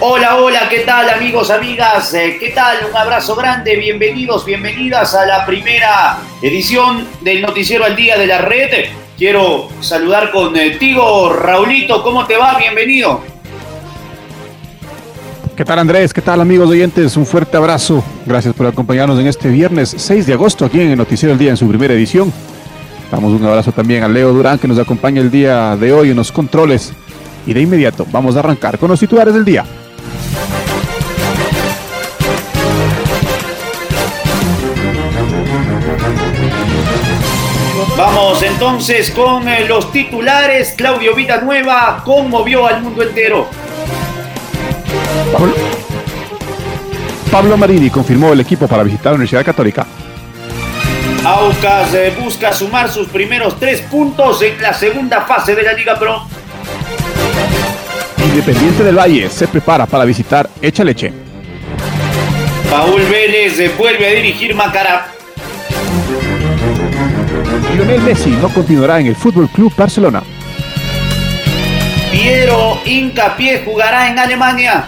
Hola, 0.00 0.36
hola, 0.36 0.68
¿qué 0.68 0.80
tal 0.80 1.10
amigos, 1.10 1.50
amigas? 1.50 2.14
Eh, 2.14 2.36
¿Qué 2.38 2.50
tal? 2.50 2.86
Un 2.88 2.96
abrazo 2.96 3.34
grande, 3.34 3.74
bienvenidos, 3.74 4.44
bienvenidas 4.44 5.12
a 5.16 5.26
la 5.26 5.44
primera 5.44 6.18
edición 6.40 7.04
del 7.20 7.42
Noticiero 7.42 7.84
al 7.84 7.96
Día 7.96 8.16
de 8.16 8.28
la 8.28 8.38
Red. 8.38 8.90
Quiero 9.16 9.68
saludar 9.80 10.30
contigo, 10.30 11.32
Raulito, 11.32 12.00
¿cómo 12.04 12.28
te 12.28 12.36
va? 12.36 12.56
Bienvenido. 12.56 13.22
¿Qué 15.56 15.64
tal 15.64 15.80
Andrés? 15.80 16.14
¿Qué 16.14 16.22
tal 16.22 16.40
amigos 16.40 16.70
oyentes? 16.70 17.16
Un 17.16 17.26
fuerte 17.26 17.56
abrazo. 17.56 18.04
Gracias 18.24 18.54
por 18.54 18.68
acompañarnos 18.68 19.18
en 19.18 19.26
este 19.26 19.48
viernes 19.48 19.96
6 19.96 20.28
de 20.28 20.32
agosto 20.34 20.64
aquí 20.64 20.80
en 20.80 20.92
el 20.92 20.96
Noticiero 20.96 21.30
del 21.32 21.40
Día 21.40 21.50
en 21.50 21.56
su 21.56 21.66
primera 21.66 21.92
edición. 21.92 22.32
Damos 23.10 23.32
un 23.32 23.44
abrazo 23.44 23.72
también 23.72 24.04
a 24.04 24.08
Leo 24.08 24.32
Durán 24.32 24.60
que 24.60 24.68
nos 24.68 24.78
acompaña 24.78 25.20
el 25.20 25.32
día 25.32 25.74
de 25.74 25.92
hoy 25.92 26.10
en 26.10 26.16
los 26.16 26.30
controles. 26.30 26.92
Y 27.48 27.52
de 27.52 27.62
inmediato 27.62 28.06
vamos 28.12 28.36
a 28.36 28.38
arrancar 28.38 28.78
con 28.78 28.90
los 28.90 29.00
titulares 29.00 29.34
del 29.34 29.44
día. 29.44 29.64
Vamos 37.98 38.40
entonces 38.44 39.10
con 39.10 39.48
eh, 39.48 39.64
los 39.66 39.90
titulares. 39.90 40.72
Claudio 40.76 41.16
Villanueva 41.16 42.00
conmovió 42.04 42.64
al 42.64 42.80
mundo 42.80 43.02
entero. 43.02 43.48
Pablo, 45.32 45.52
Pablo 47.28 47.56
Marini 47.56 47.90
confirmó 47.90 48.32
el 48.32 48.38
equipo 48.38 48.68
para 48.68 48.84
visitar 48.84 49.06
la 49.06 49.16
Universidad 49.16 49.44
Católica. 49.44 49.84
Aucas 51.24 51.92
eh, 51.92 52.14
busca 52.22 52.52
sumar 52.52 52.88
sus 52.88 53.08
primeros 53.08 53.58
tres 53.58 53.80
puntos 53.80 54.42
en 54.42 54.62
la 54.62 54.72
segunda 54.72 55.22
fase 55.22 55.56
de 55.56 55.64
la 55.64 55.72
Liga 55.72 55.98
Pro. 55.98 56.22
Independiente 58.24 58.84
del 58.84 58.96
Valle 58.96 59.28
se 59.28 59.48
prepara 59.48 59.86
para 59.86 60.04
visitar 60.04 60.48
Echaleche. 60.62 61.12
Paul 62.70 63.02
Vélez 63.10 63.58
eh, 63.58 63.72
vuelve 63.76 64.06
a 64.06 64.10
dirigir 64.12 64.54
Macará. 64.54 65.17
Lionel 67.78 68.00
Messi 68.00 68.30
no 68.30 68.48
continuará 68.48 68.98
en 68.98 69.06
el 69.06 69.14
Fútbol 69.14 69.48
Club 69.50 69.72
Barcelona. 69.76 70.20
Piero 72.10 72.80
Incapié 72.84 73.62
jugará 73.64 74.08
en 74.08 74.18
Alemania. 74.18 74.86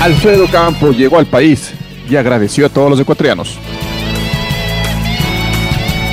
Alfredo 0.00 0.46
Campos 0.46 0.96
llegó 0.96 1.18
al 1.18 1.26
país 1.26 1.74
y 2.08 2.14
agradeció 2.14 2.66
a 2.66 2.68
todos 2.68 2.88
los 2.88 3.00
ecuatorianos. 3.00 3.58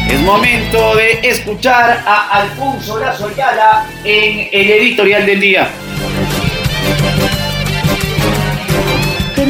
Es 0.09 0.19
momento 0.21 0.95
de 0.95 1.19
escuchar 1.21 2.03
a 2.03 2.41
Alfonso 2.41 2.97
Lazo 2.97 3.27
Ayala 3.27 3.85
en 4.03 4.49
el 4.51 4.71
editorial 4.71 5.23
del 5.27 5.39
día. 5.39 5.69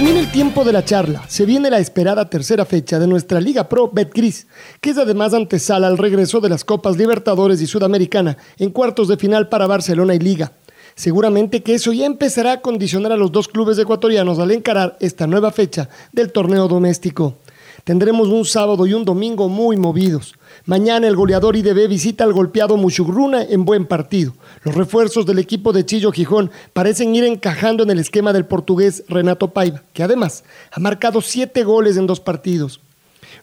Termina 0.05 0.23
el 0.23 0.31
tiempo 0.31 0.63
de 0.63 0.71
la 0.71 0.85
charla. 0.85 1.23
Se 1.27 1.47
viene 1.47 1.71
la 1.71 1.79
esperada 1.79 2.29
tercera 2.29 2.63
fecha 2.63 2.99
de 2.99 3.07
nuestra 3.07 3.41
Liga 3.41 3.67
Pro 3.67 3.89
Betcris, 3.91 4.45
que 4.79 4.91
es 4.91 4.99
además 4.99 5.33
antesala 5.33 5.87
al 5.87 5.97
regreso 5.97 6.39
de 6.41 6.47
las 6.47 6.63
Copas 6.63 6.95
Libertadores 6.95 7.59
y 7.59 7.65
Sudamericana 7.65 8.37
en 8.59 8.69
cuartos 8.69 9.07
de 9.07 9.17
final 9.17 9.49
para 9.49 9.65
Barcelona 9.65 10.13
y 10.13 10.19
Liga. 10.19 10.51
Seguramente 10.93 11.63
que 11.63 11.73
eso 11.73 11.91
ya 11.91 12.05
empezará 12.05 12.51
a 12.51 12.61
condicionar 12.61 13.13
a 13.13 13.17
los 13.17 13.31
dos 13.31 13.47
clubes 13.47 13.79
ecuatorianos 13.79 14.37
al 14.37 14.51
encarar 14.51 14.95
esta 14.99 15.25
nueva 15.25 15.51
fecha 15.51 15.89
del 16.11 16.31
torneo 16.31 16.67
doméstico. 16.67 17.39
Tendremos 17.83 18.27
un 18.27 18.45
sábado 18.45 18.85
y 18.85 18.93
un 18.93 19.05
domingo 19.05 19.49
muy 19.49 19.75
movidos. 19.75 20.35
Mañana 20.65 21.07
el 21.07 21.15
goleador 21.15 21.55
IDB 21.55 21.87
visita 21.87 22.23
al 22.23 22.33
golpeado 22.33 22.77
Mushugruna 22.77 23.41
en 23.41 23.65
buen 23.65 23.87
partido. 23.87 24.33
Los 24.65 24.73
refuerzos 24.73 25.27
del 25.27 25.37
equipo 25.37 25.73
de 25.73 25.85
Chillo 25.85 26.11
Gijón 26.11 26.49
parecen 26.73 27.13
ir 27.13 27.23
encajando 27.23 27.83
en 27.83 27.91
el 27.91 27.99
esquema 27.99 28.33
del 28.33 28.45
portugués 28.45 29.03
Renato 29.07 29.53
Paiva, 29.53 29.83
que 29.93 30.01
además 30.01 30.43
ha 30.71 30.79
marcado 30.79 31.21
siete 31.21 31.63
goles 31.63 31.97
en 31.97 32.07
dos 32.07 32.19
partidos. 32.19 32.81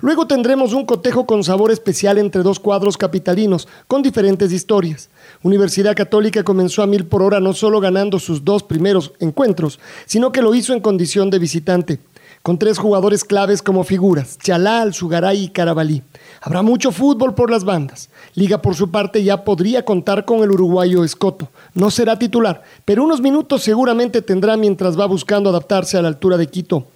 Luego 0.01 0.27
tendremos 0.27 0.73
un 0.73 0.85
cotejo 0.85 1.25
con 1.25 1.45
sabor 1.45 1.71
especial 1.71 2.19
entre 2.19 2.43
dos 2.43 2.59
cuadros 2.59 2.97
capitalinos, 2.97 3.69
con 3.87 4.03
diferentes 4.03 4.51
historias. 4.51 5.11
Universidad 5.45 5.95
Católica 5.95 6.43
comenzó 6.43 6.83
a 6.83 6.89
mil 6.89 7.07
por 7.07 7.23
hora 7.23 7.39
no 7.39 7.53
solo 7.53 7.79
ganando 7.79 8.19
sus 8.19 8.45
dos 8.45 8.65
primeros 8.65 9.13
encuentros, 9.21 9.79
sino 10.07 10.33
que 10.33 10.43
lo 10.43 10.57
hizo 10.57 10.73
en 10.73 10.81
condición 10.81 11.31
de 11.31 11.39
visitante 11.39 12.01
con 12.43 12.59
tres 12.59 12.79
jugadores 12.79 13.25
claves 13.25 13.63
como 13.63 13.85
figuras, 13.85 14.37
Chalal, 14.39 14.95
Sugaray 14.95 15.45
y 15.45 15.49
Carabalí. 15.49 16.03
Habrá 16.41 16.63
mucho 16.63 16.91
fútbol 16.91 17.35
por 17.35 17.51
las 17.51 17.65
bandas. 17.65 18.11
Liga 18.35 18.61
por 18.61 18.75
su 18.75 18.91
parte 18.91 19.23
ya 19.23 19.45
podría 19.45 19.85
contar 19.85 20.25
con 20.25 20.43
el 20.43 20.51
uruguayo 20.51 21.05
Escoto. 21.05 21.49
No 21.75 21.91
será 21.91 22.19
titular, 22.19 22.63
pero 22.85 23.05
unos 23.05 23.21
minutos 23.21 23.63
seguramente 23.63 24.23
tendrá 24.23 24.57
mientras 24.57 24.99
va 24.99 25.07
buscando 25.07 25.51
adaptarse 25.51 25.97
a 25.97 26.03
la 26.03 26.09
altura 26.09 26.37
de 26.37 26.49
Quito. 26.49 26.87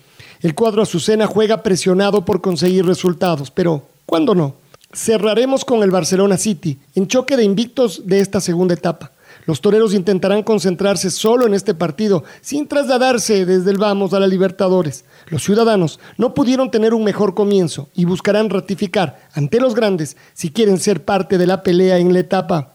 El 0.42 0.54
cuadro 0.54 0.82
Azucena 0.82 1.26
juega 1.26 1.62
presionado 1.62 2.24
por 2.24 2.40
conseguir 2.40 2.84
resultados, 2.84 3.50
pero 3.50 3.82
¿cuándo 4.04 4.34
no? 4.34 4.54
Cerraremos 4.92 5.64
con 5.64 5.82
el 5.82 5.90
Barcelona 5.90 6.36
City, 6.36 6.78
en 6.94 7.06
choque 7.06 7.36
de 7.36 7.44
invictos 7.44 8.02
de 8.06 8.20
esta 8.20 8.40
segunda 8.40 8.74
etapa. 8.74 9.12
Los 9.46 9.60
toreros 9.60 9.94
intentarán 9.94 10.42
concentrarse 10.42 11.08
solo 11.08 11.46
en 11.46 11.54
este 11.54 11.72
partido, 11.72 12.24
sin 12.40 12.66
trasladarse 12.66 13.46
desde 13.46 13.70
el 13.70 13.78
vamos 13.78 14.12
a 14.12 14.18
la 14.18 14.26
Libertadores. 14.26 15.04
Los 15.28 15.44
ciudadanos 15.44 16.00
no 16.18 16.34
pudieron 16.34 16.70
tener 16.70 16.92
un 16.92 17.04
mejor 17.04 17.34
comienzo 17.34 17.88
y 17.94 18.04
buscarán 18.06 18.50
ratificar 18.50 19.20
ante 19.32 19.60
los 19.60 19.76
grandes 19.76 20.16
si 20.34 20.50
quieren 20.50 20.78
ser 20.78 21.04
parte 21.04 21.38
de 21.38 21.46
la 21.46 21.62
pelea 21.62 21.98
en 21.98 22.12
la 22.12 22.18
etapa. 22.18 22.74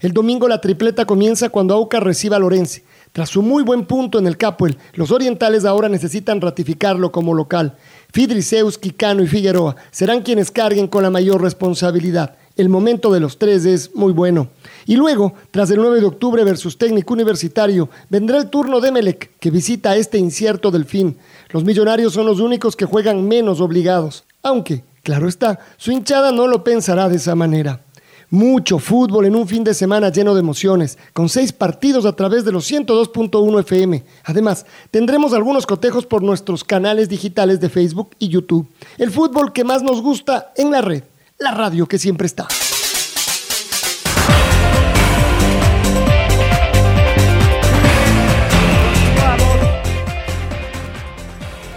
El 0.00 0.12
domingo 0.12 0.48
la 0.48 0.60
tripleta 0.60 1.06
comienza 1.06 1.48
cuando 1.48 1.74
Auca 1.74 1.98
reciba 1.98 2.36
a 2.36 2.40
Lorense. 2.40 2.84
Tras 3.12 3.30
su 3.30 3.40
muy 3.40 3.62
buen 3.62 3.86
punto 3.86 4.18
en 4.18 4.26
el 4.26 4.36
Capuel, 4.36 4.76
los 4.94 5.12
orientales 5.12 5.64
ahora 5.64 5.88
necesitan 5.88 6.40
ratificarlo 6.40 7.12
como 7.12 7.34
local. 7.34 7.76
Fidriceus, 8.12 8.78
Quicano 8.78 9.22
y 9.22 9.28
Figueroa 9.28 9.76
serán 9.90 10.22
quienes 10.22 10.50
carguen 10.50 10.88
con 10.88 11.02
la 11.02 11.10
mayor 11.10 11.40
responsabilidad. 11.40 12.36
El 12.56 12.68
momento 12.68 13.10
de 13.12 13.20
los 13.20 13.38
tres 13.38 13.64
es 13.64 13.94
muy 13.94 14.12
bueno. 14.12 14.48
Y 14.86 14.96
luego, 14.96 15.32
tras 15.50 15.70
el 15.70 15.78
9 15.78 16.00
de 16.00 16.06
octubre 16.06 16.44
versus 16.44 16.76
técnico 16.76 17.14
universitario, 17.14 17.88
vendrá 18.10 18.38
el 18.38 18.50
turno 18.50 18.80
de 18.80 18.92
Melec, 18.92 19.30
que 19.38 19.50
visita 19.50 19.96
este 19.96 20.18
incierto 20.18 20.70
delfín. 20.70 21.16
Los 21.50 21.64
millonarios 21.64 22.12
son 22.12 22.26
los 22.26 22.40
únicos 22.40 22.76
que 22.76 22.84
juegan 22.84 23.26
menos 23.26 23.60
obligados, 23.60 24.24
aunque, 24.42 24.84
claro 25.02 25.28
está, 25.28 25.60
su 25.78 25.92
hinchada 25.92 26.32
no 26.32 26.46
lo 26.46 26.62
pensará 26.62 27.08
de 27.08 27.16
esa 27.16 27.34
manera. 27.34 27.80
Mucho 28.28 28.78
fútbol 28.78 29.26
en 29.26 29.36
un 29.36 29.46
fin 29.46 29.62
de 29.62 29.74
semana 29.74 30.08
lleno 30.08 30.32
de 30.32 30.40
emociones, 30.40 30.96
con 31.12 31.28
seis 31.28 31.52
partidos 31.52 32.06
a 32.06 32.16
través 32.16 32.46
de 32.46 32.52
los 32.52 32.70
102.1 32.70 33.60
FM. 33.60 34.02
Además, 34.24 34.64
tendremos 34.90 35.34
algunos 35.34 35.66
cotejos 35.66 36.06
por 36.06 36.22
nuestros 36.22 36.64
canales 36.64 37.10
digitales 37.10 37.60
de 37.60 37.68
Facebook 37.68 38.12
y 38.18 38.28
YouTube. 38.28 38.66
El 38.96 39.10
fútbol 39.10 39.52
que 39.52 39.64
más 39.64 39.82
nos 39.82 40.00
gusta 40.00 40.50
en 40.56 40.70
la 40.70 40.80
red, 40.80 41.02
la 41.42 41.50
radio 41.50 41.86
que 41.86 41.98
siempre 41.98 42.26
está. 42.26 42.46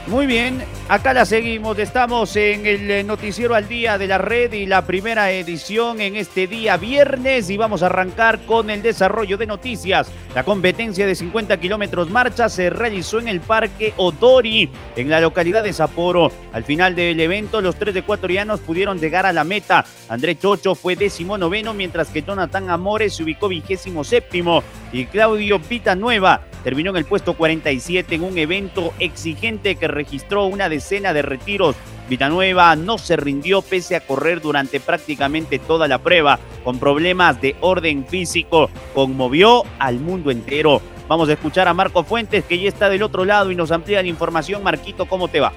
Muy 0.08 0.28
bien, 0.28 0.64
acá 0.88 1.14
la 1.14 1.26
seguimos. 1.26 1.78
Estamos 1.80 2.36
en 2.36 2.66
el 2.66 2.92
eh, 2.92 3.04
noticiero 3.04 3.56
al 3.56 3.68
día 3.68 3.98
de 3.98 4.08
la 4.08 4.18
red 4.18 4.54
y 4.54 4.66
la 4.66 4.86
primera 4.86 5.32
edición 5.32 6.02
en 6.02 6.16
este 6.16 6.48
día 6.48 6.78
viernes 6.78 7.50
y 7.50 7.58
vamos 7.58 7.84
a 7.84 7.88
arrancar 7.88 8.46
con 8.46 8.70
el 8.70 8.82
desarrollo 8.82 9.38
de 9.38 9.48
noticias. 9.48 10.12
La 10.34 10.44
competencia 10.44 11.06
de 11.06 11.16
50 11.16 11.58
kilómetros 11.60 12.10
marcha 12.10 12.50
se 12.50 12.70
realizó 12.70 13.20
en 13.20 13.28
el 13.28 13.42
Parque 13.42 13.94
Odori, 13.98 14.70
en 14.96 15.10
la 15.10 15.22
localidad 15.22 15.64
de 15.64 15.74
Sapporo. 15.74 16.32
Al 16.54 16.64
final 16.64 16.96
del 16.96 17.20
evento, 17.20 17.62
los 17.62 17.76
tres 17.76 17.96
ecuatorianos 17.96 18.60
pudieron 18.60 19.00
llegar 19.00 19.26
a 19.26 19.34
la 19.34 19.44
meta. 19.44 19.86
André 20.10 20.38
Chocho 20.38 20.76
fue 20.76 20.96
décimo 20.96 21.38
noveno, 21.38 21.74
mientras 21.74 22.10
que 22.10 22.22
Jonathan 22.22 22.70
Amores 22.70 23.16
se 23.16 23.24
ubicó 23.24 23.48
vigésimo 23.48 24.04
séptimo 24.04 24.64
y 24.92 25.06
Claudio 25.06 25.62
Pita 25.62 25.96
Nueva 25.96 26.42
terminó 26.64 26.90
en 26.90 26.98
el 26.98 27.06
puesto 27.06 27.36
47 27.36 28.16
en 28.16 28.24
un 28.24 28.38
evento 28.40 28.92
exigente 28.98 29.76
que 29.76 29.88
registró 29.88 30.46
una 30.46 30.68
decena 30.76 31.14
de 31.14 31.22
retiros. 31.22 31.76
Vitanueva 32.10 32.76
no 32.76 32.98
se 32.98 33.16
rindió 33.16 33.62
pese 33.62 33.96
a 33.96 34.02
correr 34.02 34.42
durante 34.42 34.80
prácticamente 34.80 35.58
toda 35.58 35.88
la 35.88 36.00
prueba 36.00 36.38
con 36.64 36.80
problemas 36.80 37.40
de 37.42 37.56
orden 37.62 38.06
físico. 38.06 38.70
Conmovió 38.94 39.64
al 39.80 40.00
mundo 40.00 40.32
entero. 40.32 40.82
Vamos 41.08 41.30
a 41.30 41.34
escuchar 41.34 41.68
a 41.68 41.74
Marco 41.74 42.04
Fuentes 42.04 42.44
que 42.44 42.60
ya 42.60 42.68
está 42.68 42.90
del 42.90 43.04
otro 43.04 43.26
lado 43.26 43.52
y 43.52 43.56
nos 43.56 43.72
amplía 43.72 44.02
la 44.02 44.08
información. 44.08 44.64
Marquito, 44.64 45.06
¿cómo 45.06 45.30
te 45.30 45.40
va? 45.40 45.54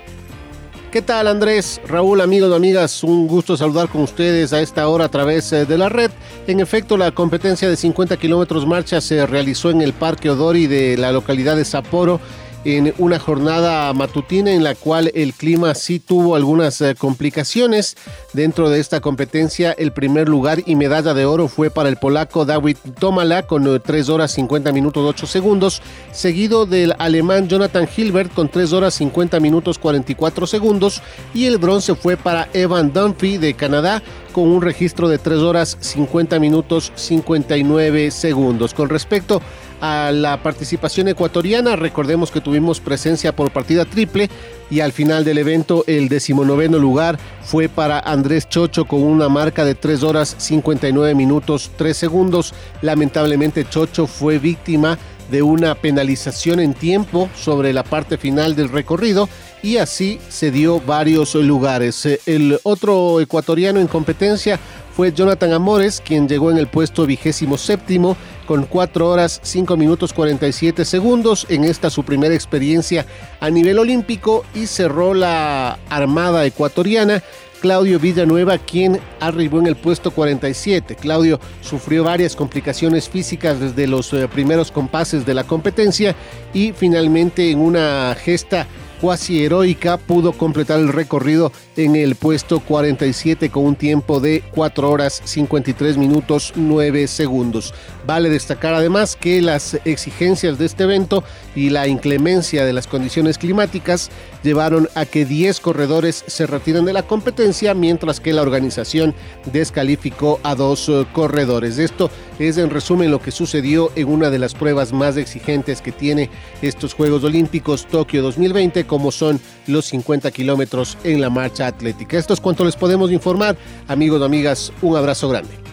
¿Qué 0.92 1.02
tal 1.02 1.26
Andrés? 1.26 1.82
Raúl, 1.86 2.22
amigos 2.22 2.54
amigas, 2.54 3.02
un 3.02 3.26
gusto 3.26 3.58
saludar 3.58 3.88
con 3.88 4.02
ustedes 4.02 4.54
a 4.54 4.62
esta 4.62 4.88
hora 4.88 5.04
a 5.04 5.08
través 5.10 5.52
eh, 5.52 5.66
de 5.66 5.76
la 5.76 5.90
red. 5.90 6.10
En 6.46 6.60
efecto, 6.60 6.96
la 6.96 7.10
competencia 7.10 7.68
de 7.68 7.76
50 7.76 8.16
kilómetros 8.16 8.66
marcha 8.66 9.02
se 9.02 9.26
realizó 9.26 9.68
en 9.70 9.82
el 9.82 9.92
Parque 9.92 10.30
Odori 10.30 10.66
de 10.66 10.96
la 10.96 11.12
localidad 11.12 11.56
de 11.56 11.66
Sapporo 11.66 12.20
en 12.64 12.94
una 12.98 13.18
jornada 13.18 13.92
matutina 13.92 14.52
en 14.52 14.64
la 14.64 14.74
cual 14.74 15.10
el 15.14 15.32
clima 15.32 15.74
sí 15.74 16.00
tuvo 16.00 16.34
algunas 16.34 16.80
eh, 16.80 16.94
complicaciones. 16.96 17.96
Dentro 18.32 18.70
de 18.70 18.80
esta 18.80 19.00
competencia, 19.00 19.72
el 19.72 19.92
primer 19.92 20.28
lugar 20.28 20.62
y 20.66 20.76
medalla 20.76 21.14
de 21.14 21.24
oro 21.24 21.48
fue 21.48 21.70
para 21.70 21.88
el 21.88 21.96
polaco 21.96 22.44
David 22.44 22.76
Tomala 22.98 23.44
con 23.44 23.80
3 23.80 24.08
horas 24.08 24.32
50 24.32 24.72
minutos 24.72 25.04
8 25.06 25.26
segundos, 25.26 25.82
seguido 26.12 26.66
del 26.66 26.94
alemán 26.98 27.48
Jonathan 27.48 27.88
Hilbert 27.96 28.32
con 28.34 28.48
3 28.48 28.72
horas 28.72 28.94
50 28.94 29.40
minutos 29.40 29.78
44 29.78 30.46
segundos 30.46 31.02
y 31.34 31.46
el 31.46 31.58
bronce 31.58 31.94
fue 31.94 32.16
para 32.16 32.48
Evan 32.52 32.92
Dunphy 32.92 33.38
de 33.38 33.54
Canadá 33.54 34.02
con 34.38 34.50
un 34.50 34.62
registro 34.62 35.08
de 35.08 35.18
3 35.18 35.38
horas 35.40 35.76
50 35.80 36.38
minutos 36.38 36.92
59 36.94 38.12
segundos. 38.12 38.72
Con 38.72 38.88
respecto 38.88 39.42
a 39.80 40.12
la 40.12 40.40
participación 40.44 41.08
ecuatoriana, 41.08 41.74
recordemos 41.74 42.30
que 42.30 42.40
tuvimos 42.40 42.78
presencia 42.78 43.34
por 43.34 43.50
partida 43.50 43.84
triple 43.84 44.30
y 44.70 44.78
al 44.78 44.92
final 44.92 45.24
del 45.24 45.38
evento 45.38 45.82
el 45.88 46.08
decimonoveno 46.08 46.78
lugar 46.78 47.18
fue 47.42 47.68
para 47.68 47.98
Andrés 47.98 48.48
Chocho 48.48 48.84
con 48.84 49.02
una 49.02 49.28
marca 49.28 49.64
de 49.64 49.74
3 49.74 50.04
horas 50.04 50.36
59 50.38 51.16
minutos 51.16 51.72
3 51.76 51.96
segundos. 51.96 52.54
Lamentablemente 52.80 53.68
Chocho 53.68 54.06
fue 54.06 54.38
víctima 54.38 54.90
de 54.92 54.98
una 55.42 55.74
penalización 55.74 56.60
en 56.60 56.74
tiempo 56.74 57.28
sobre 57.36 57.72
la 57.72 57.84
parte 57.84 58.16
final 58.18 58.56
del 58.56 58.68
recorrido 58.68 59.28
y 59.62 59.76
así 59.76 60.18
se 60.28 60.50
dio 60.50 60.80
varios 60.80 61.34
lugares. 61.34 62.06
El 62.26 62.58
otro 62.62 63.20
ecuatoriano 63.20 63.80
en 63.80 63.86
competencia 63.86 64.58
fue 64.98 65.12
Jonathan 65.12 65.52
Amores, 65.52 66.02
quien 66.04 66.26
llegó 66.26 66.50
en 66.50 66.58
el 66.58 66.66
puesto 66.66 67.06
vigésimo 67.06 67.56
séptimo 67.56 68.16
con 68.46 68.64
4 68.64 69.08
horas 69.08 69.40
5 69.44 69.76
minutos 69.76 70.12
47 70.12 70.84
segundos 70.84 71.46
en 71.50 71.64
esta 71.64 71.90
su 71.90 72.02
primera 72.02 72.34
experiencia 72.34 73.06
a 73.38 73.50
nivel 73.50 73.78
olímpico 73.78 74.44
y 74.54 74.66
cerró 74.66 75.14
la 75.14 75.78
armada 75.88 76.46
ecuatoriana 76.46 77.22
Claudio 77.60 77.98
Villanueva, 77.98 78.58
quien 78.58 79.00
arribó 79.20 79.58
en 79.58 79.66
el 79.66 79.76
puesto 79.76 80.10
47. 80.10 80.96
Claudio 80.96 81.40
sufrió 81.60 82.04
varias 82.04 82.36
complicaciones 82.36 83.08
físicas 83.08 83.58
desde 83.60 83.86
los 83.86 84.12
eh, 84.12 84.28
primeros 84.28 84.70
compases 84.70 85.26
de 85.26 85.34
la 85.34 85.44
competencia 85.44 86.14
y 86.54 86.72
finalmente 86.72 87.50
en 87.50 87.58
una 87.58 88.16
gesta 88.18 88.66
cuasi 89.00 89.44
heroica 89.44 89.96
pudo 89.96 90.32
completar 90.32 90.80
el 90.80 90.88
recorrido 90.88 91.52
en 91.76 91.96
el 91.96 92.16
puesto 92.16 92.60
47 92.60 93.50
con 93.50 93.64
un 93.64 93.76
tiempo 93.76 94.20
de 94.20 94.42
4 94.52 94.90
horas 94.90 95.22
53 95.24 95.96
minutos 95.96 96.52
9 96.56 97.06
segundos. 97.06 97.74
Vale 98.06 98.28
destacar 98.28 98.74
además 98.74 99.16
que 99.16 99.40
las 99.40 99.78
exigencias 99.84 100.58
de 100.58 100.66
este 100.66 100.84
evento 100.84 101.22
y 101.58 101.70
la 101.70 101.88
inclemencia 101.88 102.64
de 102.64 102.72
las 102.72 102.86
condiciones 102.86 103.36
climáticas 103.36 104.10
llevaron 104.44 104.88
a 104.94 105.04
que 105.06 105.24
10 105.24 105.58
corredores 105.58 106.22
se 106.26 106.46
retiren 106.46 106.84
de 106.84 106.92
la 106.92 107.02
competencia, 107.02 107.74
mientras 107.74 108.20
que 108.20 108.32
la 108.32 108.42
organización 108.42 109.12
descalificó 109.52 110.38
a 110.44 110.54
dos 110.54 110.88
eh, 110.88 111.04
corredores. 111.12 111.78
Esto 111.78 112.10
es 112.38 112.58
en 112.58 112.70
resumen 112.70 113.10
lo 113.10 113.20
que 113.20 113.32
sucedió 113.32 113.90
en 113.96 114.08
una 114.08 114.30
de 114.30 114.38
las 114.38 114.54
pruebas 114.54 114.92
más 114.92 115.16
exigentes 115.16 115.82
que 115.82 115.90
tiene 115.90 116.30
estos 116.62 116.94
Juegos 116.94 117.24
Olímpicos 117.24 117.86
Tokio 117.86 118.22
2020, 118.22 118.86
como 118.86 119.10
son 119.10 119.40
los 119.66 119.86
50 119.86 120.30
kilómetros 120.30 120.96
en 121.02 121.20
la 121.20 121.28
marcha 121.28 121.66
atlética. 121.66 122.18
Esto 122.18 122.34
es 122.34 122.40
cuanto 122.40 122.64
les 122.64 122.76
podemos 122.76 123.10
informar. 123.10 123.56
Amigos, 123.88 124.22
amigas, 124.22 124.72
un 124.80 124.96
abrazo 124.96 125.28
grande. 125.28 125.67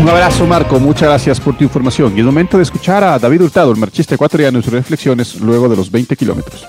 Un 0.00 0.08
abrazo 0.08 0.46
Marco, 0.46 0.78
muchas 0.78 1.08
gracias 1.08 1.40
por 1.40 1.56
tu 1.56 1.64
información. 1.64 2.16
Y 2.16 2.20
es 2.20 2.26
momento 2.26 2.56
de 2.56 2.62
escuchar 2.62 3.02
a 3.02 3.18
David 3.18 3.42
Hurtado, 3.42 3.72
el 3.72 3.78
marchista 3.78 4.14
ecuatoriano, 4.14 4.58
en 4.58 4.62
sus 4.62 4.72
reflexiones 4.72 5.40
luego 5.40 5.68
de 5.68 5.74
los 5.74 5.90
20 5.90 6.14
kilómetros. 6.14 6.64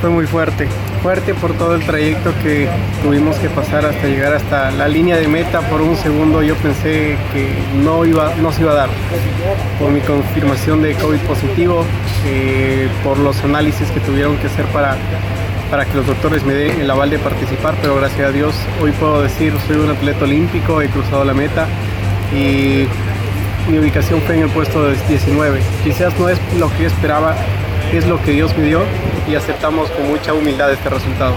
Fue 0.00 0.10
muy 0.10 0.26
fuerte, 0.26 0.66
fuerte 1.02 1.34
por 1.34 1.56
todo 1.56 1.76
el 1.76 1.86
trayecto 1.86 2.34
que 2.42 2.68
tuvimos 3.02 3.36
que 3.36 3.48
pasar 3.48 3.86
hasta 3.86 4.08
llegar 4.08 4.34
hasta 4.34 4.72
la 4.72 4.88
línea 4.88 5.16
de 5.16 5.28
meta. 5.28 5.60
Por 5.70 5.82
un 5.82 5.96
segundo 5.96 6.42
yo 6.42 6.56
pensé 6.56 7.16
que 7.32 7.54
no, 7.84 8.04
iba, 8.04 8.34
no 8.34 8.52
se 8.52 8.62
iba 8.62 8.72
a 8.72 8.74
dar. 8.74 8.90
Por 9.78 9.92
mi 9.92 10.00
confirmación 10.00 10.82
de 10.82 10.94
COVID 10.96 11.20
positivo, 11.20 11.84
eh, 12.26 12.88
por 13.04 13.18
los 13.18 13.42
análisis 13.44 13.88
que 13.92 14.00
tuvieron 14.00 14.36
que 14.38 14.48
hacer 14.48 14.66
para 14.66 14.96
para 15.70 15.86
que 15.86 15.94
los 15.96 16.06
doctores 16.06 16.44
me 16.44 16.54
den 16.54 16.80
el 16.80 16.90
aval 16.90 17.10
de 17.10 17.18
participar, 17.18 17.74
pero 17.80 17.96
gracias 17.96 18.28
a 18.28 18.30
Dios 18.30 18.54
hoy 18.80 18.92
puedo 18.92 19.22
decir 19.22 19.52
soy 19.66 19.76
un 19.76 19.90
atleta 19.90 20.24
olímpico, 20.24 20.80
he 20.80 20.88
cruzado 20.88 21.24
la 21.24 21.34
meta 21.34 21.66
y 22.32 22.86
mi 23.70 23.78
ubicación 23.78 24.20
fue 24.22 24.36
en 24.36 24.42
el 24.42 24.50
puesto 24.50 24.90
19. 25.08 25.60
Quizás 25.82 26.18
no 26.18 26.28
es 26.28 26.38
lo 26.58 26.70
que 26.72 26.82
yo 26.82 26.86
esperaba, 26.88 27.34
es 27.92 28.06
lo 28.06 28.20
que 28.22 28.32
Dios 28.32 28.56
me 28.56 28.64
dio 28.64 28.82
y 29.28 29.34
aceptamos 29.34 29.90
con 29.90 30.08
mucha 30.08 30.34
humildad 30.34 30.72
este 30.72 30.88
resultado. 30.88 31.34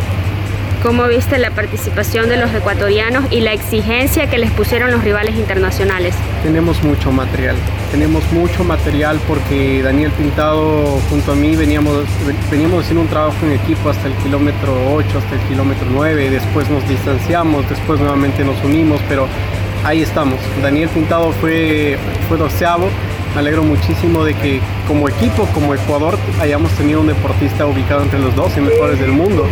¿Cómo 0.83 1.07
viste 1.07 1.39
la 1.39 1.49
participación 1.51 2.29
de 2.29 2.37
los 2.37 2.53
ecuatorianos 2.53 3.25
y 3.31 3.41
la 3.41 3.51
exigencia 3.51 4.29
que 4.29 4.37
les 4.37 4.51
pusieron 4.51 4.91
los 4.91 5.03
rivales 5.03 5.35
internacionales? 5.35 6.13
Tenemos 6.43 6.83
mucho 6.83 7.11
material, 7.11 7.55
tenemos 7.91 8.23
mucho 8.31 8.63
material 8.63 9.19
porque 9.27 9.81
Daniel 9.81 10.11
Pintado 10.11 10.99
junto 11.09 11.31
a 11.31 11.35
mí 11.35 11.55
veníamos, 11.55 12.05
veníamos 12.51 12.83
haciendo 12.83 13.01
un 13.01 13.07
trabajo 13.07 13.37
en 13.43 13.53
equipo 13.53 13.89
hasta 13.89 14.07
el 14.07 14.13
kilómetro 14.15 14.93
8, 14.93 15.07
hasta 15.17 15.35
el 15.35 15.41
kilómetro 15.49 15.87
9, 15.91 16.29
después 16.29 16.69
nos 16.69 16.87
distanciamos, 16.87 17.67
después 17.67 17.99
nuevamente 17.99 18.43
nos 18.43 18.63
unimos, 18.63 19.01
pero 19.09 19.27
ahí 19.87 20.01
estamos. 20.01 20.37
Daniel 20.61 20.89
Pintado 20.89 21.31
fue, 21.31 21.97
fue 22.27 22.37
doceavo, 22.37 22.89
me 23.33 23.39
alegro 23.39 23.63
muchísimo 23.63 24.25
de 24.25 24.33
que 24.33 24.59
como 24.85 25.07
equipo, 25.07 25.47
como 25.53 25.73
Ecuador, 25.73 26.17
hayamos 26.41 26.71
tenido 26.71 26.99
un 26.99 27.07
deportista 27.07 27.65
ubicado 27.65 28.03
entre 28.03 28.19
los 28.19 28.35
12 28.35 28.61
mejores 28.61 28.99
del 28.99 29.11
mundo. 29.11 29.47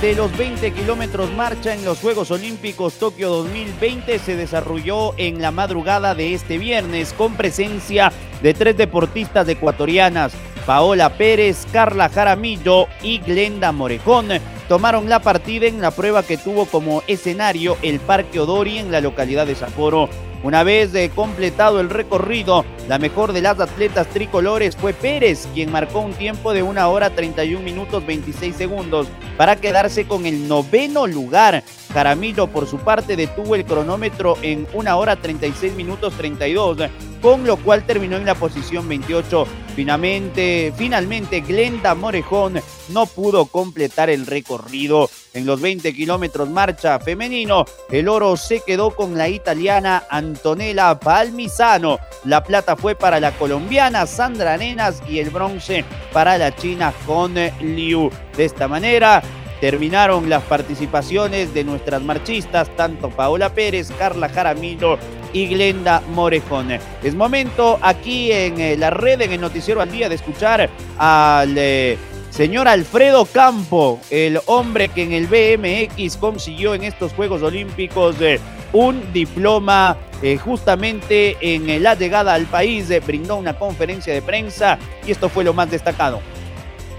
de 0.00 0.14
los 0.14 0.36
20 0.36 0.72
kilómetros 0.72 1.30
marcha 1.32 1.74
en 1.74 1.84
los 1.84 2.00
Juegos 2.00 2.30
Olímpicos 2.32 2.94
Tokio 2.94 3.28
2020 3.28 4.18
se 4.18 4.34
desarrolló 4.34 5.16
en 5.18 5.40
la 5.40 5.52
madrugada 5.52 6.14
de 6.16 6.34
este 6.34 6.58
viernes 6.58 7.12
con 7.12 7.34
presencia 7.34 8.12
de 8.42 8.54
tres 8.54 8.76
deportistas 8.76 9.48
ecuatorianas, 9.48 10.32
Paola 10.66 11.10
Pérez, 11.10 11.66
Carla 11.72 12.08
Jaramillo 12.08 12.86
y 13.02 13.18
Glenda 13.18 13.72
Morejón. 13.72 14.28
Tomaron 14.68 15.08
la 15.08 15.20
partida 15.20 15.66
en 15.66 15.80
la 15.80 15.90
prueba 15.90 16.22
que 16.22 16.38
tuvo 16.38 16.66
como 16.66 17.02
escenario 17.08 17.76
el 17.82 17.98
Parque 17.98 18.38
Odori 18.38 18.78
en 18.78 18.92
la 18.92 19.00
localidad 19.00 19.46
de 19.46 19.56
Sapporo. 19.56 20.08
Una 20.44 20.62
vez 20.64 20.92
completado 21.14 21.80
el 21.80 21.90
recorrido, 21.90 22.64
la 22.88 22.98
mejor 22.98 23.32
de 23.32 23.42
las 23.42 23.60
atletas 23.60 24.08
tricolores 24.08 24.76
fue 24.76 24.92
Pérez, 24.92 25.48
quien 25.54 25.70
marcó 25.70 26.00
un 26.00 26.14
tiempo 26.14 26.52
de 26.52 26.62
una 26.62 26.88
hora 26.88 27.10
31 27.10 27.60
minutos 27.60 28.04
26 28.04 28.54
segundos 28.54 29.06
para 29.36 29.56
quedarse 29.56 30.06
con 30.06 30.26
el 30.26 30.48
noveno 30.48 31.06
lugar. 31.06 31.62
Jaramillo, 31.92 32.48
por 32.48 32.66
su 32.66 32.78
parte, 32.78 33.14
detuvo 33.14 33.54
el 33.54 33.64
cronómetro 33.64 34.36
en 34.42 34.66
una 34.72 34.96
hora 34.96 35.16
36 35.16 35.74
minutos 35.74 36.14
32 36.14 36.78
con 37.22 37.46
lo 37.46 37.56
cual 37.56 37.86
terminó 37.86 38.16
en 38.16 38.26
la 38.26 38.34
posición 38.34 38.88
28. 38.88 39.46
Finalmente, 39.74 40.72
finalmente 40.76 41.40
Glenda 41.40 41.94
Morejón 41.94 42.60
no 42.90 43.06
pudo 43.06 43.46
completar 43.46 44.10
el 44.10 44.26
recorrido. 44.26 45.08
En 45.32 45.46
los 45.46 45.62
20 45.62 45.94
kilómetros 45.94 46.50
marcha 46.50 47.00
femenino, 47.00 47.64
el 47.90 48.08
oro 48.08 48.36
se 48.36 48.60
quedó 48.60 48.90
con 48.90 49.16
la 49.16 49.30
italiana 49.30 50.04
Antonella 50.10 51.00
Palmisano. 51.00 51.98
La 52.24 52.44
plata 52.44 52.76
fue 52.76 52.94
para 52.94 53.18
la 53.18 53.32
colombiana 53.32 54.06
Sandra 54.06 54.58
Nenas 54.58 55.02
y 55.08 55.20
el 55.20 55.30
bronce 55.30 55.86
para 56.12 56.36
la 56.36 56.54
china 56.54 56.92
Con 57.06 57.34
Liu. 57.34 58.10
De 58.36 58.44
esta 58.44 58.68
manera, 58.68 59.22
terminaron 59.62 60.28
las 60.28 60.42
participaciones 60.42 61.54
de 61.54 61.64
nuestras 61.64 62.02
marchistas, 62.02 62.68
tanto 62.76 63.08
Paola 63.08 63.54
Pérez, 63.54 63.90
Carla 63.98 64.28
Jaramillo 64.28 64.98
y 65.32 65.46
Glenda 65.48 66.02
Morejón. 66.14 66.68
Es 67.02 67.14
momento 67.14 67.78
aquí 67.82 68.32
en 68.32 68.60
eh, 68.60 68.76
la 68.76 68.90
red, 68.90 69.20
en 69.20 69.32
el 69.32 69.40
Noticiero 69.40 69.80
al 69.80 69.90
Día, 69.90 70.08
de 70.08 70.14
escuchar 70.14 70.68
al 70.98 71.54
eh, 71.56 71.98
señor 72.30 72.68
Alfredo 72.68 73.24
Campo, 73.26 74.00
el 74.10 74.40
hombre 74.46 74.88
que 74.88 75.02
en 75.02 75.12
el 75.12 75.26
BMX 75.26 76.16
consiguió 76.16 76.74
en 76.74 76.84
estos 76.84 77.12
Juegos 77.12 77.42
Olímpicos 77.42 78.16
eh, 78.20 78.40
un 78.72 79.12
diploma 79.12 79.96
justamente 80.44 81.36
en 81.40 81.82
la 81.82 81.96
llegada 81.96 82.34
al 82.34 82.46
país, 82.46 82.88
brindó 83.04 83.34
una 83.36 83.58
conferencia 83.58 84.14
de 84.14 84.22
prensa 84.22 84.78
y 85.04 85.10
esto 85.10 85.28
fue 85.28 85.42
lo 85.42 85.52
más 85.52 85.68
destacado. 85.68 86.20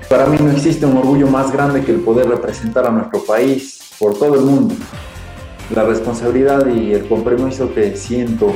Para 0.09 0.25
mí 0.25 0.37
no 0.41 0.51
existe 0.51 0.85
un 0.85 0.97
orgullo 0.97 1.27
más 1.27 1.49
grande 1.53 1.81
que 1.85 1.93
el 1.93 2.01
poder 2.01 2.27
representar 2.27 2.85
a 2.85 2.91
nuestro 2.91 3.23
país 3.23 3.79
por 3.97 4.13
todo 4.19 4.35
el 4.35 4.41
mundo 4.41 4.75
la 5.73 5.83
responsabilidad 5.83 6.67
y 6.67 6.93
el 6.93 7.07
compromiso 7.07 7.73
que 7.73 7.95
siento 7.95 8.53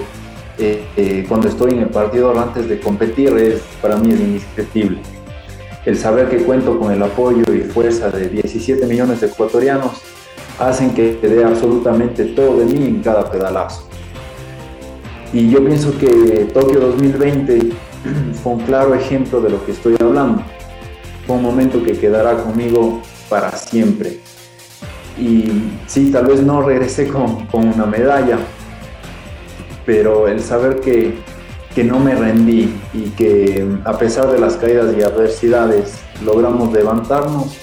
eh, 0.59 0.83
eh, 0.97 1.25
cuando 1.27 1.47
estoy 1.47 1.71
en 1.71 1.79
el 1.79 1.89
partido 1.89 2.37
antes 2.39 2.67
de 2.67 2.79
competir 2.79 3.29
es 3.37 3.61
para 3.81 3.97
mí 3.97 4.11
es. 4.11 4.97
El 5.85 5.97
saber 5.97 6.29
que 6.29 6.37
cuento 6.37 6.79
con 6.79 6.91
el 6.91 7.01
apoyo 7.01 7.43
y 7.53 7.61
fuerza 7.61 8.09
de 8.09 8.27
17 8.27 8.85
millones 8.87 9.21
de 9.21 9.27
ecuatorianos 9.27 10.01
hacen 10.59 10.93
que 10.93 11.13
dé 11.13 11.43
absolutamente 11.43 12.25
todo 12.25 12.57
de 12.57 12.65
mí 12.65 12.85
en 12.85 13.01
cada 13.01 13.31
pedalazo. 13.31 13.87
Y 15.31 15.49
yo 15.49 15.63
pienso 15.63 15.97
que 15.97 16.49
Tokio 16.53 16.79
2020 16.79 17.59
fue 18.43 18.53
un 18.53 18.59
claro 18.61 18.95
ejemplo 18.95 19.39
de 19.41 19.49
lo 19.51 19.65
que 19.65 19.73
estoy 19.73 19.95
hablando. 19.99 20.41
Fue 21.25 21.35
un 21.35 21.43
momento 21.43 21.83
que 21.83 21.93
quedará 21.93 22.37
conmigo 22.37 23.01
para 23.29 23.51
siempre. 23.51 24.19
Y 25.19 25.51
sí, 25.88 26.12
tal 26.12 26.27
vez 26.27 26.41
no 26.43 26.62
regresé 26.62 27.07
con, 27.07 27.47
con 27.47 27.67
una 27.67 27.86
medalla, 27.86 28.38
pero 29.86 30.27
el 30.27 30.41
saber 30.41 30.79
que, 30.79 31.15
que 31.74 31.83
no 31.83 32.00
me 32.00 32.13
rendí 32.13 32.74
y 32.93 33.09
que 33.17 33.67
a 33.86 33.97
pesar 33.97 34.31
de 34.31 34.39
las 34.39 34.57
caídas 34.57 34.95
y 34.97 35.01
adversidades 35.01 36.00
logramos 36.24 36.71
levantarnos 36.71 37.57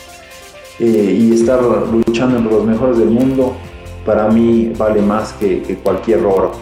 eh, 0.80 1.16
y 1.18 1.32
estar 1.32 1.62
luchando 1.62 2.38
entre 2.38 2.52
los 2.52 2.64
mejores 2.64 2.98
del 2.98 3.10
mundo, 3.10 3.56
para 4.04 4.28
mí 4.28 4.72
vale 4.76 5.00
más 5.00 5.32
que, 5.34 5.62
que 5.62 5.76
cualquier 5.76 6.24
oro. 6.26 6.52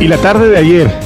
Y 0.00 0.08
la 0.08 0.18
tarde 0.18 0.48
de 0.50 0.58
ayer, 0.58 1.05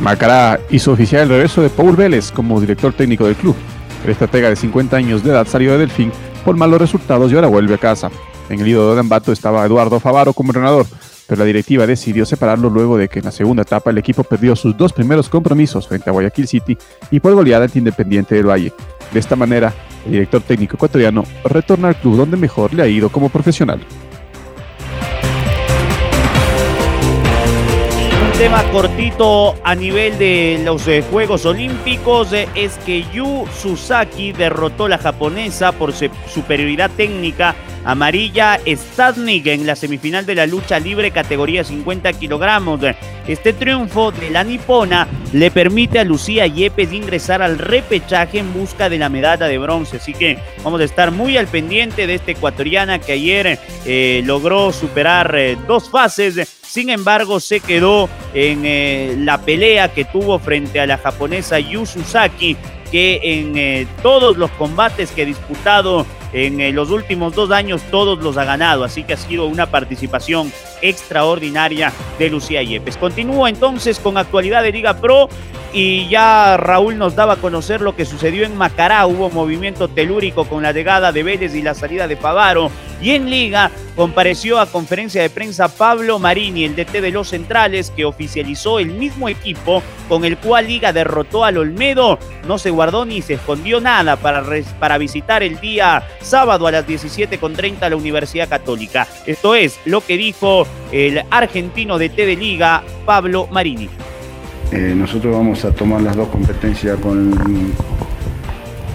Macará 0.00 0.58
hizo 0.70 0.92
oficial 0.92 1.24
el 1.24 1.28
regreso 1.28 1.60
de 1.60 1.68
Paul 1.68 1.94
Vélez 1.94 2.32
como 2.32 2.58
director 2.58 2.92
técnico 2.94 3.26
del 3.26 3.36
club. 3.36 3.54
El 4.02 4.10
estratega 4.10 4.48
de 4.48 4.56
50 4.56 4.96
años 4.96 5.22
de 5.22 5.30
edad 5.30 5.46
salió 5.46 5.72
de 5.72 5.78
Delfín 5.78 6.10
por 6.42 6.56
malos 6.56 6.80
resultados 6.80 7.30
y 7.30 7.34
ahora 7.34 7.48
vuelve 7.48 7.74
a 7.74 7.78
casa. 7.78 8.10
En 8.48 8.60
el 8.60 8.68
ido 8.68 8.94
de 8.94 9.00
Ambato 9.00 9.30
estaba 9.30 9.64
Eduardo 9.64 10.00
Favaro 10.00 10.32
como 10.32 10.50
entrenador, 10.50 10.86
pero 11.26 11.40
la 11.40 11.44
directiva 11.44 11.86
decidió 11.86 12.24
separarlo 12.24 12.70
luego 12.70 12.96
de 12.96 13.08
que 13.08 13.18
en 13.18 13.26
la 13.26 13.30
segunda 13.30 13.62
etapa 13.62 13.90
el 13.90 13.98
equipo 13.98 14.24
perdió 14.24 14.56
sus 14.56 14.74
dos 14.74 14.94
primeros 14.94 15.28
compromisos 15.28 15.86
frente 15.86 16.08
a 16.08 16.14
Guayaquil 16.14 16.48
City 16.48 16.78
y 17.10 17.20
por 17.20 17.34
goleada 17.34 17.66
ante 17.66 17.78
Independiente 17.78 18.34
del 18.34 18.48
Valle. 18.48 18.72
De 19.12 19.20
esta 19.20 19.36
manera, 19.36 19.74
el 20.06 20.12
director 20.12 20.40
técnico 20.40 20.76
ecuatoriano 20.76 21.24
retorna 21.44 21.88
al 21.88 21.96
club 21.96 22.16
donde 22.16 22.38
mejor 22.38 22.72
le 22.72 22.82
ha 22.82 22.88
ido 22.88 23.10
como 23.10 23.28
profesional. 23.28 23.80
Tema 28.40 28.64
cortito 28.72 29.54
a 29.64 29.74
nivel 29.74 30.16
de 30.16 30.62
los 30.64 30.88
eh, 30.88 31.04
Juegos 31.10 31.44
Olímpicos 31.44 32.32
eh, 32.32 32.48
es 32.54 32.78
que 32.86 33.04
Yu 33.12 33.44
Susaki 33.54 34.32
derrotó 34.32 34.86
a 34.86 34.88
la 34.88 34.96
japonesa 34.96 35.72
por 35.72 35.92
superioridad 35.92 36.90
técnica 36.96 37.54
amarilla 37.84 38.58
Stadnik 38.66 39.46
en 39.46 39.66
la 39.66 39.76
semifinal 39.76 40.26
de 40.26 40.34
la 40.34 40.46
lucha 40.46 40.78
libre 40.78 41.10
categoría 41.10 41.64
50 41.64 42.12
kilogramos. 42.14 42.80
Este 43.26 43.52
triunfo 43.52 44.12
de 44.12 44.30
la 44.30 44.44
nipona 44.44 45.06
le 45.32 45.50
permite 45.50 45.98
a 45.98 46.04
Lucía 46.04 46.46
Yepes 46.46 46.92
ingresar 46.92 47.42
al 47.42 47.58
repechaje 47.58 48.38
en 48.38 48.52
busca 48.52 48.88
de 48.88 48.98
la 48.98 49.08
medalla 49.08 49.46
de 49.46 49.58
bronce. 49.58 49.98
Así 49.98 50.12
que 50.12 50.38
vamos 50.64 50.80
a 50.80 50.84
estar 50.84 51.10
muy 51.10 51.36
al 51.36 51.46
pendiente 51.46 52.06
de 52.06 52.14
esta 52.14 52.32
ecuatoriana 52.32 52.98
que 52.98 53.12
ayer 53.12 53.58
eh, 53.84 54.22
logró 54.24 54.72
superar 54.72 55.36
dos 55.66 55.90
fases 55.90 56.60
sin 56.70 56.88
embargo, 56.88 57.40
se 57.40 57.58
quedó 57.58 58.08
en 58.32 58.62
eh, 58.64 59.16
la 59.18 59.38
pelea 59.38 59.92
que 59.92 60.04
tuvo 60.04 60.38
frente 60.38 60.78
a 60.78 60.86
la 60.86 60.98
japonesa 60.98 61.58
Yu 61.58 61.84
Susaki, 61.84 62.56
que 62.92 63.18
en 63.24 63.58
eh, 63.58 63.88
todos 64.04 64.36
los 64.36 64.52
combates 64.52 65.10
que 65.10 65.22
ha 65.22 65.24
disputado 65.24 66.06
en 66.32 66.60
eh, 66.60 66.72
los 66.72 66.90
últimos 66.90 67.34
dos 67.34 67.50
años, 67.50 67.82
todos 67.90 68.18
los 68.20 68.36
ha 68.36 68.44
ganado. 68.44 68.84
Así 68.84 69.04
que 69.04 69.14
ha 69.14 69.16
sido 69.16 69.46
una 69.46 69.66
participación 69.66 70.52
extraordinaria 70.82 71.92
de 72.18 72.30
Lucía 72.30 72.62
Yepes. 72.62 72.96
Continúo 72.96 73.48
entonces 73.48 73.98
con 73.98 74.16
actualidad 74.16 74.62
de 74.62 74.72
Liga 74.72 75.00
Pro 75.00 75.28
y 75.72 76.08
ya 76.08 76.56
Raúl 76.56 76.98
nos 76.98 77.14
daba 77.14 77.34
a 77.34 77.36
conocer 77.36 77.80
lo 77.80 77.94
que 77.94 78.04
sucedió 78.04 78.44
en 78.44 78.56
Macará. 78.56 79.06
Hubo 79.06 79.30
movimiento 79.30 79.88
telúrico 79.88 80.44
con 80.44 80.62
la 80.62 80.72
llegada 80.72 81.12
de 81.12 81.22
Vélez 81.22 81.54
y 81.54 81.62
la 81.62 81.74
salida 81.74 82.08
de 82.08 82.16
Pavaro. 82.16 82.70
Y 83.00 83.10
en 83.10 83.30
Liga 83.30 83.70
compareció 83.96 84.58
a 84.58 84.66
conferencia 84.66 85.22
de 85.22 85.30
prensa 85.30 85.68
Pablo 85.68 86.18
Marini, 86.18 86.64
el 86.64 86.76
DT 86.76 87.00
de 87.00 87.10
los 87.10 87.28
Centrales, 87.28 87.90
que 87.90 88.04
oficializó 88.04 88.78
el 88.78 88.88
mismo 88.88 89.28
equipo 89.28 89.82
con 90.08 90.24
el 90.24 90.36
cual 90.36 90.66
Liga 90.66 90.92
derrotó 90.92 91.44
al 91.44 91.56
Olmedo. 91.56 92.18
No 92.46 92.58
se 92.58 92.70
guardó 92.70 93.04
ni 93.04 93.22
se 93.22 93.34
escondió 93.34 93.80
nada 93.80 94.16
para, 94.16 94.44
para 94.78 94.98
visitar 94.98 95.42
el 95.42 95.60
día 95.60 96.02
sábado 96.20 96.66
a 96.66 96.72
las 96.72 96.86
17.30 96.86 97.88
la 97.88 97.96
Universidad 97.96 98.48
Católica. 98.48 99.06
Esto 99.24 99.54
es 99.54 99.78
lo 99.84 100.00
que 100.00 100.16
dijo 100.16 100.66
el 100.92 101.22
argentino 101.30 101.98
de 101.98 102.08
Liga, 102.36 102.82
Pablo 103.04 103.48
Marini. 103.50 103.88
Eh, 104.72 104.94
nosotros 104.96 105.34
vamos 105.34 105.64
a 105.64 105.72
tomar 105.72 106.00
las 106.02 106.16
dos 106.16 106.28
competencias 106.28 106.98
con 107.00 107.32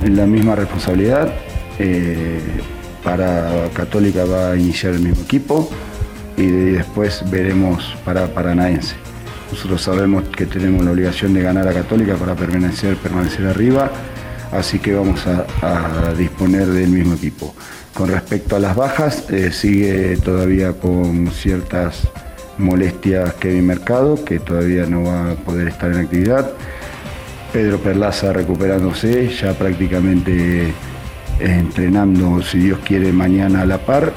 la 0.01 0.25
misma 0.25 0.55
responsabilidad. 0.55 1.33
Eh, 1.79 2.39
para 3.03 3.69
Católica 3.73 4.25
va 4.25 4.51
a 4.51 4.55
iniciar 4.55 4.93
el 4.93 5.01
mismo 5.01 5.23
equipo 5.23 5.69
y 6.37 6.47
después 6.47 7.23
veremos 7.29 7.95
para 8.03 8.27
Paranaense. 8.27 8.95
Nosotros 9.51 9.81
sabemos 9.81 10.23
que 10.29 10.45
tenemos 10.45 10.83
la 10.83 10.91
obligación 10.91 11.33
de 11.33 11.41
ganar 11.41 11.67
a 11.67 11.73
Católica 11.73 12.15
para 12.15 12.35
permanecer, 12.35 12.97
permanecer 12.97 13.45
arriba, 13.45 13.91
así 14.51 14.79
que 14.79 14.93
vamos 14.95 15.23
a, 15.27 16.13
disponer 16.17 16.67
del 16.67 16.89
mismo 16.89 17.13
equipo. 17.13 17.53
Con 17.95 18.09
respecto 18.09 18.57
a 18.57 18.59
las 18.59 18.75
bajas, 18.75 19.23
eh, 19.31 19.53
sigue 19.53 20.17
todavía 20.17 20.73
con 20.73 21.31
ciertas 21.31 22.09
molestias 22.57 23.35
Kevin 23.35 23.67
Mercado, 23.67 24.21
que 24.25 24.39
todavía 24.39 24.85
no 24.85 25.03
va 25.03 25.31
a 25.31 25.35
poder 25.35 25.69
estar 25.69 25.93
en 25.93 25.99
actividad. 25.99 26.51
Pedro 27.53 27.79
Perlaza 27.79 28.33
recuperándose, 28.33 29.29
ya 29.29 29.53
prácticamente 29.53 30.73
entrenando, 31.39 32.41
si 32.41 32.59
Dios 32.59 32.79
quiere, 32.83 33.13
mañana 33.13 33.61
a 33.61 33.65
la 33.65 33.77
par. 33.77 34.11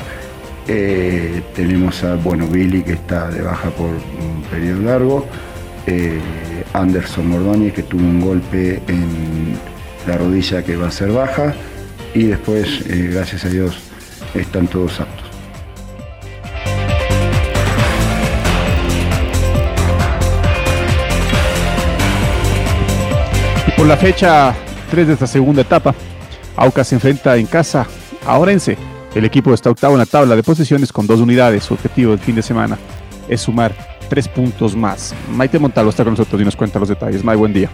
Eh, 0.67 1.41
tenemos 1.55 2.03
a 2.03 2.17
bueno, 2.17 2.49
Billy 2.49 2.83
que 2.83 2.95
está 2.95 3.31
de 3.31 3.43
baja 3.43 3.71
por 3.71 3.91
un 3.91 4.43
periodo 4.51 4.83
largo. 4.83 5.27
Eh, 5.87 6.19
Anderson 6.73 7.29
Mordoni 7.29 7.71
que 7.71 7.85
tuvo 7.85 8.03
un 8.03 8.21
golpe 8.21 8.83
en 8.89 9.57
la 10.05 10.19
rodilla 10.19 10.65
que 10.65 10.75
va 10.75 10.89
a 10.89 10.91
ser 10.91 11.13
baja. 11.13 11.55
Y 12.15 12.25
después, 12.25 12.83
eh, 12.89 13.11
gracias 13.13 13.45
a 13.45 13.49
Dios, 13.49 13.79
están 14.35 14.67
todos 14.67 15.01
aptos. 15.01 15.29
Por 23.77 23.87
la 23.87 23.97
fecha 23.97 24.55
3 24.91 25.07
de 25.07 25.13
esta 25.13 25.27
segunda 25.27 25.63
etapa, 25.63 25.95
Aucas 26.57 26.89
se 26.89 26.97
enfrenta 26.97 27.37
en 27.37 27.47
casa 27.47 27.87
a 28.27 28.37
Orense. 28.39 28.77
El 29.15 29.25
equipo 29.25 29.55
está 29.55 29.71
octavo 29.71 29.95
en 29.95 30.01
la 30.01 30.07
tabla 30.07 30.35
de 30.35 30.43
posiciones 30.43 30.93
con 30.93 31.07
dos 31.07 31.21
unidades. 31.21 31.65
Su 31.65 31.75
objetivo 31.75 32.11
del 32.11 32.21
fin 32.21 32.35
de 32.35 32.43
semana 32.43 32.77
es 33.29 33.43
sumar 33.43 33.73
tres 34.09 34.27
puntos 34.27 34.75
más. 34.75 35.15
Maite 35.31 35.59
Montalvo 35.59 35.91
está 35.91 36.03
con 36.03 36.15
nosotros 36.15 36.41
y 36.43 36.45
nos 36.45 36.57
cuenta 36.57 36.81
los 36.81 36.89
detalles. 36.89 37.23
May, 37.23 37.37
buen 37.37 37.53
día. 37.53 37.71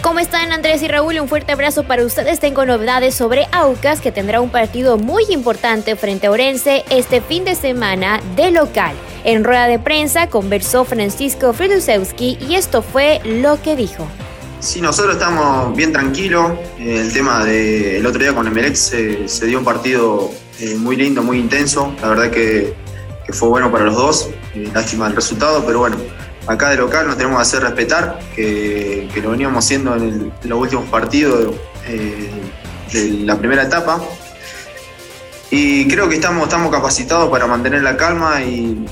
¿Cómo 0.00 0.20
están 0.20 0.52
Andrés 0.52 0.80
y 0.82 0.88
Raúl? 0.88 1.18
Un 1.18 1.28
fuerte 1.28 1.50
abrazo 1.50 1.82
para 1.82 2.04
ustedes. 2.04 2.38
Tengo 2.38 2.64
novedades 2.64 3.16
sobre 3.16 3.48
Aucas 3.50 4.00
que 4.00 4.12
tendrá 4.12 4.40
un 4.40 4.48
partido 4.48 4.96
muy 4.96 5.24
importante 5.30 5.96
frente 5.96 6.28
a 6.28 6.30
Orense 6.30 6.84
este 6.88 7.20
fin 7.20 7.44
de 7.44 7.56
semana 7.56 8.20
de 8.36 8.52
local. 8.52 8.94
En 9.24 9.42
rueda 9.42 9.66
de 9.66 9.80
prensa 9.80 10.28
conversó 10.28 10.84
Francisco 10.84 11.52
Fredusewski 11.52 12.38
y 12.48 12.54
esto 12.54 12.80
fue 12.80 13.20
lo 13.24 13.60
que 13.60 13.74
dijo. 13.74 14.06
Sí, 14.60 14.80
nosotros 14.80 15.16
estamos 15.16 15.76
bien 15.76 15.92
tranquilos. 15.92 16.52
El 16.78 17.12
tema 17.12 17.44
del 17.44 18.06
otro 18.06 18.20
día 18.20 18.32
con 18.32 18.46
Emelec 18.46 18.76
se, 18.76 19.28
se 19.28 19.46
dio 19.46 19.58
un 19.58 19.64
partido 19.64 20.30
eh, 20.60 20.76
muy 20.76 20.94
lindo, 20.94 21.22
muy 21.24 21.38
intenso. 21.38 21.92
La 22.00 22.08
verdad 22.10 22.30
que, 22.30 22.72
fue 23.30 23.48
bueno 23.48 23.70
para 23.70 23.84
los 23.84 23.96
dos. 23.96 24.30
Eh, 24.54 24.70
lástima 24.72 25.08
el 25.08 25.16
resultado, 25.16 25.64
pero 25.66 25.80
bueno, 25.80 25.96
acá 26.48 26.70
de 26.70 26.76
local 26.76 27.06
nos 27.06 27.16
tenemos 27.16 27.38
que 27.38 27.42
hacer 27.42 27.62
respetar, 27.62 28.18
que, 28.34 29.08
lo 29.22 29.30
veníamos 29.30 29.64
haciendo 29.64 29.94
en, 29.94 30.32
los 30.44 30.58
últimos 30.58 30.88
partidos 30.88 31.54
eh, 31.86 32.30
de 32.92 33.10
la 33.24 33.36
primera 33.36 33.62
etapa. 33.64 34.00
Y 35.50 35.88
creo 35.88 36.08
que 36.08 36.16
estamos, 36.16 36.48
capacitados 36.70 37.30
para 37.30 37.46
mantener 37.46 37.82
la 37.82 37.96
calma 37.96 38.42
y, 38.42 38.84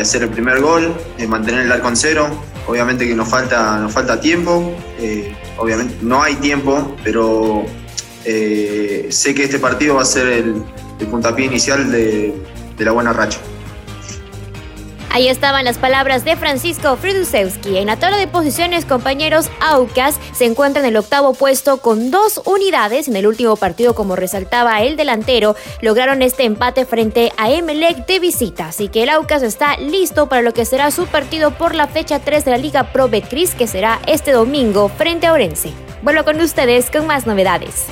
hacer 0.00 0.22
el 0.22 0.28
primer 0.28 0.60
gol, 0.60 0.94
mantener 1.26 1.62
el 1.62 1.72
arco 1.72 1.88
en 1.88 1.96
cero 1.96 2.30
obviamente 2.68 3.08
que 3.08 3.14
nos 3.14 3.28
falta, 3.28 3.78
nos 3.78 3.92
falta 3.92 4.20
tiempo, 4.20 4.72
eh, 5.00 5.34
obviamente 5.56 5.96
no 6.02 6.22
hay 6.22 6.34
tiempo, 6.36 6.94
pero 7.02 7.64
eh, 8.24 9.08
sé 9.10 9.34
que 9.34 9.44
este 9.44 9.58
partido 9.58 9.96
va 9.96 10.02
a 10.02 10.04
ser 10.04 10.28
el, 10.28 10.62
puntapié 11.10 11.46
inicial 11.46 11.90
de, 11.90 12.34
la 12.78 12.92
buena 12.92 13.12
racha. 13.12 13.38
Ahí 15.18 15.26
estaban 15.26 15.64
las 15.64 15.78
palabras 15.78 16.24
de 16.24 16.36
Francisco 16.36 16.96
Fridusewski. 16.96 17.78
En 17.78 17.88
la 17.88 17.96
tabla 17.96 18.18
de 18.18 18.28
posiciones, 18.28 18.84
compañeros, 18.84 19.50
Aucas 19.60 20.20
se 20.32 20.44
encuentra 20.44 20.80
en 20.80 20.86
el 20.86 20.96
octavo 20.96 21.34
puesto 21.34 21.78
con 21.78 22.12
dos 22.12 22.40
unidades. 22.44 23.08
En 23.08 23.16
el 23.16 23.26
último 23.26 23.56
partido, 23.56 23.96
como 23.96 24.14
resaltaba 24.14 24.80
el 24.80 24.94
delantero, 24.94 25.56
lograron 25.80 26.22
este 26.22 26.44
empate 26.44 26.86
frente 26.86 27.32
a 27.36 27.50
Emelec 27.50 28.06
de 28.06 28.20
visita. 28.20 28.68
Así 28.68 28.86
que 28.86 29.02
el 29.02 29.08
Aucas 29.08 29.42
está 29.42 29.76
listo 29.78 30.28
para 30.28 30.42
lo 30.42 30.54
que 30.54 30.64
será 30.64 30.92
su 30.92 31.04
partido 31.06 31.50
por 31.50 31.74
la 31.74 31.88
fecha 31.88 32.20
3 32.20 32.44
de 32.44 32.50
la 32.52 32.58
Liga 32.58 32.92
Pro 32.92 33.08
Betcris, 33.08 33.56
que 33.56 33.66
será 33.66 33.98
este 34.06 34.30
domingo 34.30 34.88
frente 34.88 35.26
a 35.26 35.32
Orense. 35.32 35.72
Vuelvo 36.00 36.22
con 36.22 36.40
ustedes 36.40 36.92
con 36.92 37.08
más 37.08 37.26
novedades. 37.26 37.86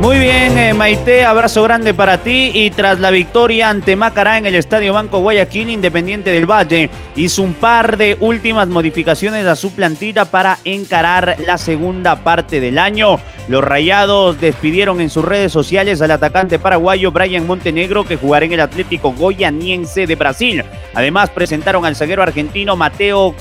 Muy 0.00 0.20
bien, 0.20 0.56
eh, 0.56 0.74
Maite, 0.74 1.24
abrazo 1.24 1.64
grande 1.64 1.92
para 1.92 2.18
ti. 2.18 2.52
Y 2.54 2.70
tras 2.70 3.00
la 3.00 3.10
victoria 3.10 3.68
ante 3.68 3.96
Macará 3.96 4.38
en 4.38 4.46
el 4.46 4.54
Estadio 4.54 4.92
Banco 4.92 5.18
Guayaquil, 5.18 5.70
Independiente 5.70 6.30
del 6.30 6.48
Valle 6.48 6.88
hizo 7.16 7.42
un 7.42 7.54
par 7.54 7.96
de 7.96 8.16
últimas 8.20 8.68
modificaciones 8.68 9.44
a 9.46 9.56
su 9.56 9.72
plantilla 9.72 10.24
para 10.24 10.58
encarar 10.64 11.36
la 11.44 11.58
segunda 11.58 12.22
parte 12.22 12.60
del 12.60 12.78
año. 12.78 13.18
Los 13.48 13.64
Rayados 13.64 14.40
despidieron 14.40 15.00
en 15.00 15.10
sus 15.10 15.24
redes 15.24 15.50
sociales 15.50 16.00
al 16.00 16.12
atacante 16.12 16.60
paraguayo 16.60 17.10
Brian 17.10 17.46
Montenegro, 17.46 18.04
que 18.04 18.16
jugará 18.16 18.46
en 18.46 18.52
el 18.52 18.60
Atlético 18.60 19.12
Goianiense 19.12 20.06
de 20.06 20.14
Brasil. 20.14 20.64
Además, 20.94 21.30
presentaron 21.30 21.84
al 21.84 21.96
zaguero 21.96 22.22
argentino 22.22 22.76
Mateo 22.76 23.34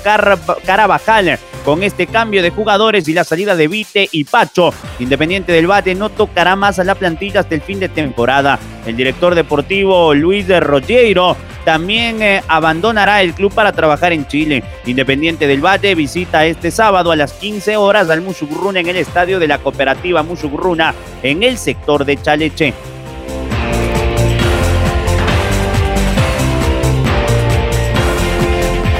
Carabajal. 0.65 1.37
Con 1.65 1.83
este 1.83 2.07
cambio 2.07 2.41
de 2.41 2.49
jugadores 2.49 3.09
y 3.09 3.13
la 3.13 3.25
salida 3.25 3.57
de 3.57 3.67
Vite 3.67 4.07
y 4.13 4.23
Pacho, 4.23 4.73
Independiente 4.99 5.51
del 5.51 5.69
Valle 5.69 5.93
no 5.95 6.09
tocará 6.09 6.46
más 6.55 6.79
a 6.79 6.83
la 6.83 6.95
plantilla 6.95 7.41
hasta 7.41 7.55
el 7.55 7.61
fin 7.61 7.79
de 7.79 7.89
temporada. 7.89 8.59
El 8.85 8.95
director 8.95 9.35
deportivo 9.35 10.13
Luis 10.13 10.47
de 10.47 10.59
Rogero 10.59 11.35
también 11.67 12.21
eh, 12.21 12.41
abandonará 12.47 13.21
el 13.21 13.33
club 13.33 13.53
para 13.53 13.73
trabajar 13.73 14.13
en 14.13 14.25
Chile. 14.25 14.63
Independiente 14.85 15.47
del 15.47 15.59
Valle 15.59 15.95
visita 15.95 16.45
este 16.45 16.71
sábado 16.71 17.11
a 17.11 17.15
las 17.17 17.33
15 17.33 17.75
horas 17.75 18.09
al 18.09 18.21
Musugruna 18.21 18.79
en 18.79 18.87
el 18.87 18.95
estadio 18.95 19.37
de 19.37 19.49
la 19.49 19.57
cooperativa 19.57 20.23
Musugruna 20.23 20.93
en 21.21 21.43
el 21.43 21.57
sector 21.57 22.05
de 22.05 22.21
Chaleche. 22.21 22.73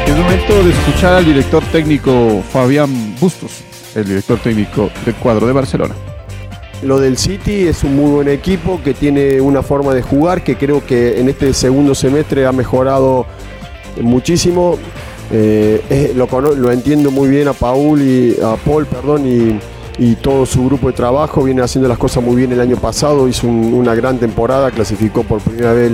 Es 0.06 0.18
momento 0.18 0.64
de 0.64 0.72
escuchar 0.72 1.14
al 1.14 1.26
director 1.26 1.64
técnico 1.72 2.44
Fabián 2.52 3.16
Bustos, 3.18 3.64
el 3.96 4.06
director 4.06 4.40
técnico 4.40 4.90
del 5.06 5.16
cuadro 5.16 5.48
de 5.48 5.54
Barcelona. 5.54 5.96
Lo 6.84 7.00
del 7.00 7.18
City 7.18 7.68
es 7.68 7.84
un 7.84 7.96
muy 7.96 8.12
buen 8.12 8.28
equipo 8.28 8.80
que 8.84 8.94
tiene 8.94 9.42
una 9.42 9.64
forma 9.64 9.96
de 9.96 10.04
jugar 10.04 10.44
que 10.44 10.58
creo 10.58 10.86
que 10.86 11.20
en 11.20 11.28
este 11.28 11.52
segundo 11.54 11.96
semestre 11.96 12.46
ha 12.46 12.52
mejorado 12.52 13.26
muchísimo. 14.02 14.78
Eh, 15.32 16.14
lo, 16.16 16.72
entiendo 16.72 17.10
muy 17.10 17.30
bien 17.30 17.48
a 17.48 17.54
Paul 17.54 18.02
y 18.02 18.38
a 18.42 18.56
Paul, 18.58 18.86
perdón, 18.86 19.24
y, 19.26 19.60
todo 20.22 20.46
su 20.46 20.64
grupo 20.66 20.88
de 20.88 20.94
trabajo. 20.94 21.44
Viene 21.44 21.64
haciendo 21.64 21.90
las 21.90 21.98
cosas 21.98 22.24
muy 22.24 22.36
bien 22.36 22.52
el 22.52 22.62
año 22.62 22.78
pasado, 22.78 23.28
hizo 23.28 23.48
una 23.48 23.96
gran 23.96 24.20
temporada, 24.20 24.70
clasificó 24.70 25.24
por 25.24 25.42
primera 25.42 25.74
vez 25.74 25.92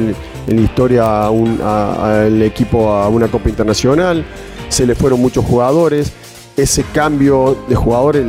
en 0.48 0.56
la 0.58 0.62
historia 0.62 1.28
al 1.28 2.42
equipo 2.42 2.90
a 2.90 3.08
una 3.08 3.30
Copa 3.30 3.48
Internacional. 3.48 4.25
Se 4.68 4.86
le 4.86 4.96
fueron 4.96 5.22
muchos 5.22 5.46
jugadores 5.46 6.12
ese 6.58 6.84
cambio 6.94 7.58
de 7.68 7.75
jugadores, 7.75 8.25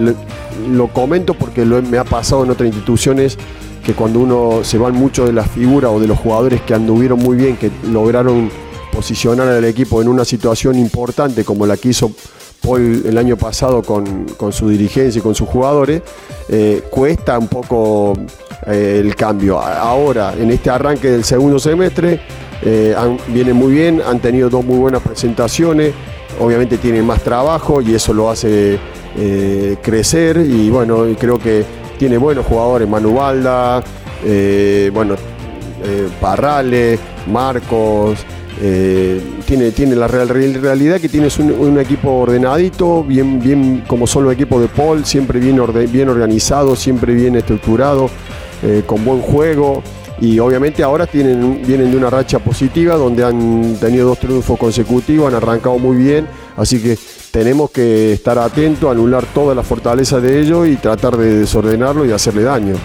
lo, 0.68 0.88
comento 0.88 1.34
porque 1.34 1.64
me 1.64 1.98
ha 1.98 2.04
pasado 2.04 2.44
en 2.44 2.50
otras 2.50 2.66
instituciones 2.68 3.38
que 3.84 3.92
cuando 3.92 4.20
uno 4.20 4.64
se 4.64 4.78
van 4.78 4.94
mucho 4.94 5.26
de 5.26 5.32
la 5.32 5.44
figura 5.44 5.90
o 5.90 6.00
de 6.00 6.06
los 6.06 6.18
jugadores 6.18 6.62
que 6.62 6.74
anduvieron 6.74 7.18
muy 7.18 7.36
bien, 7.36 7.56
que 7.56 7.70
lograron 7.90 8.50
posicionar 8.92 9.48
al 9.48 9.64
equipo 9.64 10.00
en 10.00 10.08
una 10.08 10.24
situación 10.24 10.78
importante 10.78 11.44
como 11.44 11.66
la 11.66 11.76
que 11.76 11.90
hizo 11.90 12.10
Paul 12.62 13.02
el 13.04 13.18
año 13.18 13.36
pasado 13.36 13.82
con, 13.82 14.52
su 14.52 14.68
dirigencia 14.68 15.18
y 15.18 15.22
con 15.22 15.34
sus 15.34 15.48
jugadores, 15.48 16.02
eh, 16.48 16.82
cuesta 16.90 17.38
un 17.38 17.48
poco 17.48 18.14
eh, 18.66 19.00
el 19.04 19.14
cambio. 19.14 19.60
Ahora, 19.60 20.34
en 20.38 20.50
este 20.50 20.70
arranque 20.70 21.10
del 21.10 21.24
segundo 21.24 21.58
semestre, 21.58 22.20
eh, 22.62 22.94
viene 23.28 23.52
muy 23.52 23.74
bien, 23.74 24.00
han 24.06 24.20
tenido 24.20 24.48
dos 24.48 24.64
muy 24.64 24.78
buenas 24.78 25.02
presentaciones 25.02 25.92
obviamente 26.40 26.78
tiene 26.78 27.02
más 27.02 27.22
trabajo 27.22 27.80
y 27.80 27.94
eso 27.94 28.12
lo 28.12 28.30
hace 28.30 28.78
eh, 29.16 29.76
crecer 29.82 30.38
y 30.38 30.70
bueno, 30.70 31.04
creo 31.18 31.38
que 31.38 31.64
tiene 31.98 32.16
buenos 32.18 32.46
jugadores, 32.46 32.88
Manu 32.88 33.14
Balda, 33.14 33.82
eh, 34.24 34.90
bueno, 34.92 35.14
eh, 35.84 36.08
Parrale, 36.20 36.98
Marcos, 37.30 38.24
tiene, 39.46 39.72
tiene 39.72 39.96
la 39.96 40.06
real, 40.06 40.28
realidad 40.28 41.00
que 41.00 41.08
tienes 41.08 41.38
un, 41.38 41.78
equipo 41.78 42.20
ordenadito, 42.20 43.02
bien, 43.02 43.40
bien 43.40 43.84
como 43.86 44.06
solo 44.06 44.30
equipo 44.30 44.60
de 44.60 44.68
Paul, 44.68 45.04
siempre 45.04 45.40
bien, 45.40 45.60
bien 45.90 46.08
organizado, 46.08 46.76
siempre 46.76 47.14
bien 47.14 47.34
estructurado, 47.34 48.08
con 48.86 49.04
buen 49.04 49.20
juego 49.20 49.82
y 50.20 50.38
obviamente 50.38 50.82
ahora 50.82 51.06
tienen, 51.06 51.62
vienen 51.66 51.90
de 51.90 51.96
una 51.96 52.10
racha 52.10 52.38
positiva 52.38 52.96
donde 52.96 53.24
han 53.24 53.76
tenido 53.80 54.08
dos 54.08 54.18
triunfos 54.18 54.58
consecutivos, 54.58 55.28
han 55.28 55.34
arrancado 55.34 55.78
muy 55.78 55.96
bien, 55.96 56.28
así 56.56 56.80
que 56.80 56.98
tenemos 57.30 57.70
que 57.70 58.12
estar 58.12 58.38
atentos, 58.38 58.90
anular 58.90 59.24
toda 59.26 59.54
la 59.54 59.62
fortaleza 59.62 60.20
de 60.20 60.40
ellos 60.40 60.68
y 60.68 60.76
tratar 60.76 61.16
de 61.16 61.40
desordenarlo 61.40 62.06
y 62.06 62.12
hacerle 62.12 62.42
daño. 62.42 62.76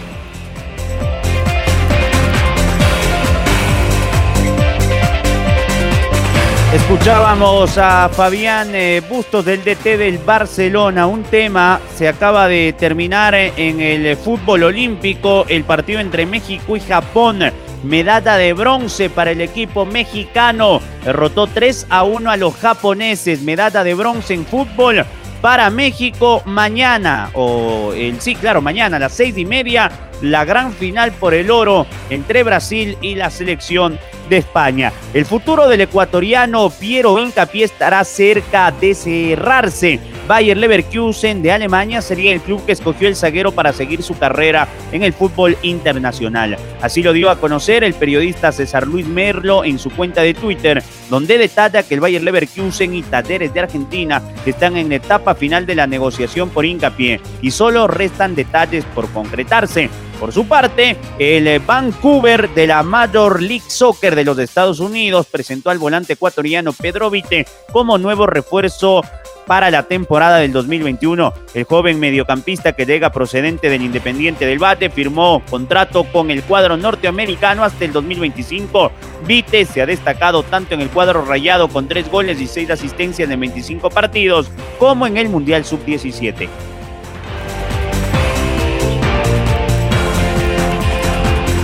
Escuchábamos 6.89 7.77
a 7.77 8.09
Fabián 8.09 8.73
eh, 8.73 9.03
Bustos 9.07 9.45
del 9.45 9.63
DT 9.63 9.95
del 9.95 10.17
Barcelona. 10.17 11.05
Un 11.05 11.21
tema 11.21 11.79
se 11.93 12.07
acaba 12.07 12.47
de 12.47 12.73
terminar 12.73 13.35
en 13.35 13.79
el 13.79 14.17
fútbol 14.17 14.63
olímpico, 14.63 15.45
el 15.49 15.65
partido 15.65 15.99
entre 15.99 16.25
México 16.25 16.75
y 16.75 16.79
Japón. 16.79 17.41
Medalla 17.83 18.37
de 18.37 18.53
bronce 18.53 19.11
para 19.11 19.29
el 19.29 19.41
equipo 19.41 19.85
mexicano. 19.85 20.81
Derrotó 21.05 21.45
3 21.45 21.85
a 21.91 22.01
1 22.01 22.31
a 22.31 22.37
los 22.37 22.55
japoneses. 22.55 23.43
Medalla 23.43 23.83
de 23.83 23.93
bronce 23.93 24.33
en 24.33 24.47
fútbol 24.47 25.05
para 25.41 25.69
México 25.69 26.41
mañana. 26.45 27.29
O 27.35 27.93
el 27.93 28.19
sí, 28.19 28.33
claro, 28.33 28.63
mañana 28.63 28.97
a 28.97 28.99
las 28.99 29.13
seis 29.13 29.37
y 29.37 29.45
media. 29.45 29.91
La 30.21 30.45
gran 30.45 30.73
final 30.73 31.11
por 31.13 31.33
el 31.33 31.49
oro 31.51 31.85
entre 32.09 32.43
Brasil 32.43 32.97
y 33.01 33.15
la 33.15 33.29
selección 33.29 33.99
de 34.29 34.37
España. 34.37 34.91
El 35.13 35.25
futuro 35.25 35.67
del 35.67 35.81
ecuatoriano 35.81 36.69
Piero 36.69 37.19
Incapié 37.19 37.65
estará 37.65 38.03
cerca 38.03 38.71
de 38.71 38.93
cerrarse. 38.93 39.99
Bayer 40.29 40.57
Leverkusen 40.57 41.41
de 41.41 41.51
Alemania 41.51 42.03
sería 42.03 42.31
el 42.31 42.39
club 42.39 42.63
que 42.63 42.73
escogió 42.73 43.07
el 43.07 43.15
zaguero 43.15 43.51
para 43.51 43.73
seguir 43.73 44.03
su 44.03 44.15
carrera 44.15 44.67
en 44.91 45.01
el 45.01 45.11
fútbol 45.11 45.57
internacional. 45.63 46.55
Así 46.83 47.01
lo 47.01 47.13
dio 47.13 47.31
a 47.31 47.39
conocer 47.39 47.83
el 47.83 47.95
periodista 47.95 48.51
César 48.51 48.85
Luis 48.85 49.07
Merlo 49.07 49.63
en 49.65 49.79
su 49.79 49.89
cuenta 49.89 50.21
de 50.21 50.35
Twitter, 50.35 50.83
donde 51.09 51.39
detalla 51.39 51.81
que 51.81 51.95
el 51.95 51.99
Bayer 51.99 52.21
Leverkusen 52.21 52.93
y 52.93 53.01
Talleres 53.01 53.55
de 53.55 53.61
Argentina 53.61 54.21
están 54.45 54.77
en 54.77 54.89
la 54.89 54.97
etapa 54.97 55.33
final 55.33 55.65
de 55.65 55.73
la 55.73 55.87
negociación 55.87 56.51
por 56.51 56.63
Incapié 56.63 57.19
y 57.41 57.49
solo 57.49 57.87
restan 57.87 58.35
detalles 58.35 58.85
por 58.93 59.09
concretarse. 59.09 59.89
Por 60.19 60.31
su 60.31 60.47
parte, 60.47 60.97
el 61.17 61.59
Vancouver 61.59 62.49
de 62.49 62.67
la 62.67 62.83
Major 62.83 63.41
League 63.41 63.63
Soccer 63.65 64.15
de 64.15 64.25
los 64.25 64.37
Estados 64.37 64.79
Unidos 64.79 65.25
presentó 65.31 65.71
al 65.71 65.79
volante 65.79 66.13
ecuatoriano 66.13 66.73
Pedro 66.73 67.09
Vite 67.09 67.47
como 67.71 67.97
nuevo 67.97 68.27
refuerzo 68.27 69.01
para 69.49 69.71
la 69.71 69.81
temporada 69.81 70.37
del 70.37 70.51
2021. 70.51 71.33
El 71.55 71.63
joven 71.63 71.99
mediocampista 71.99 72.73
que 72.73 72.85
llega 72.85 73.09
procedente 73.09 73.67
del 73.67 73.81
Independiente 73.81 74.45
del 74.45 74.59
Bate 74.59 74.91
firmó 74.91 75.41
contrato 75.49 76.03
con 76.03 76.29
el 76.29 76.43
cuadro 76.43 76.77
norteamericano 76.77 77.63
hasta 77.63 77.83
el 77.83 77.91
2025. 77.91 78.91
Vite 79.25 79.65
se 79.65 79.81
ha 79.81 79.87
destacado 79.87 80.43
tanto 80.43 80.75
en 80.75 80.81
el 80.81 80.89
cuadro 80.89 81.25
rayado 81.25 81.67
con 81.67 81.87
tres 81.87 82.11
goles 82.11 82.39
y 82.39 82.45
seis 82.45 82.69
asistencias 82.69 83.27
en 83.27 83.39
25 83.39 83.89
partidos 83.89 84.51
como 84.77 85.07
en 85.07 85.17
el 85.17 85.29
Mundial 85.29 85.65
Sub-17. 85.65 86.47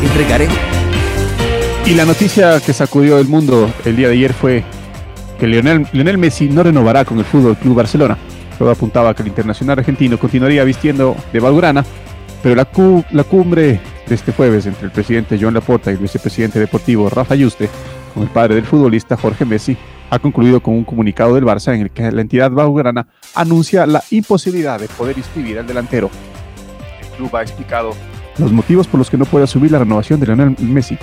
entregaré. 0.02 0.48
Y 1.86 1.94
la 1.94 2.06
noticia 2.06 2.60
que 2.62 2.74
sacudió 2.74 3.20
el 3.20 3.28
mundo 3.28 3.72
el 3.84 3.96
día 3.96 4.08
de 4.08 4.14
ayer 4.14 4.34
fue 4.34 4.64
que 5.40 5.48
Lionel, 5.48 6.18
Messi 6.18 6.50
no 6.50 6.64
renovará 6.64 7.06
con 7.06 7.20
el 7.20 7.26
Fútbol 7.26 7.58
Club 7.58 7.76
Barcelona. 7.76 8.18
Todo 8.58 8.72
apuntaba 8.72 9.14
que 9.14 9.22
el 9.22 9.28
internacional 9.30 9.80
argentino 9.80 10.18
continuaría 10.18 10.64
vistiendo 10.64 11.16
de 11.34 11.40
Valgrana, 11.40 11.84
pero 12.42 12.56
la, 12.56 13.24
cumbre 13.24 13.80
de 14.08 14.16
este 14.16 14.32
jueves 14.32 14.66
entre 14.66 14.86
el 14.86 14.92
presidente 14.92 15.38
Joan 15.40 15.56
Laporta 15.56 15.92
y 15.92 15.96
el 15.96 16.00
vicepresidente 16.00 16.60
deportivo 16.60 17.10
Rafa 17.10 17.36
Yuste 17.36 17.70
con 18.14 18.24
el 18.24 18.30
padre 18.30 18.56
del 18.56 18.66
futbolista 18.66 19.18
Jorge 19.18 19.46
Messi 19.46 19.76
ha 20.10 20.20
concluido 20.20 20.62
con 20.62 20.76
un 20.76 20.84
comunicado 20.86 21.36
del 21.36 21.44
Barça 21.44 21.74
en 21.74 21.82
el 21.82 21.92
que 21.92 22.10
la 22.12 22.22
entidad 22.22 22.52
valgrana 22.52 23.08
anuncia 23.34 23.86
la 23.86 24.04
imposibilidad 24.12 24.80
de 24.80 24.88
poder 24.88 25.18
inscribir 25.18 25.60
al 25.60 25.68
delantero. 25.68 26.10
El 27.02 27.08
club 27.18 27.36
ha 27.36 27.42
explicado 27.42 27.94
los 28.38 28.52
motivos 28.52 28.88
por 28.88 29.00
los 29.00 29.10
que 29.10 29.18
no 29.18 29.26
puede 29.26 29.46
asumir 29.46 29.72
la 29.72 29.80
renovación 29.80 30.20
de 30.20 30.28
Lionel 30.28 30.56
Messi. 30.60 30.98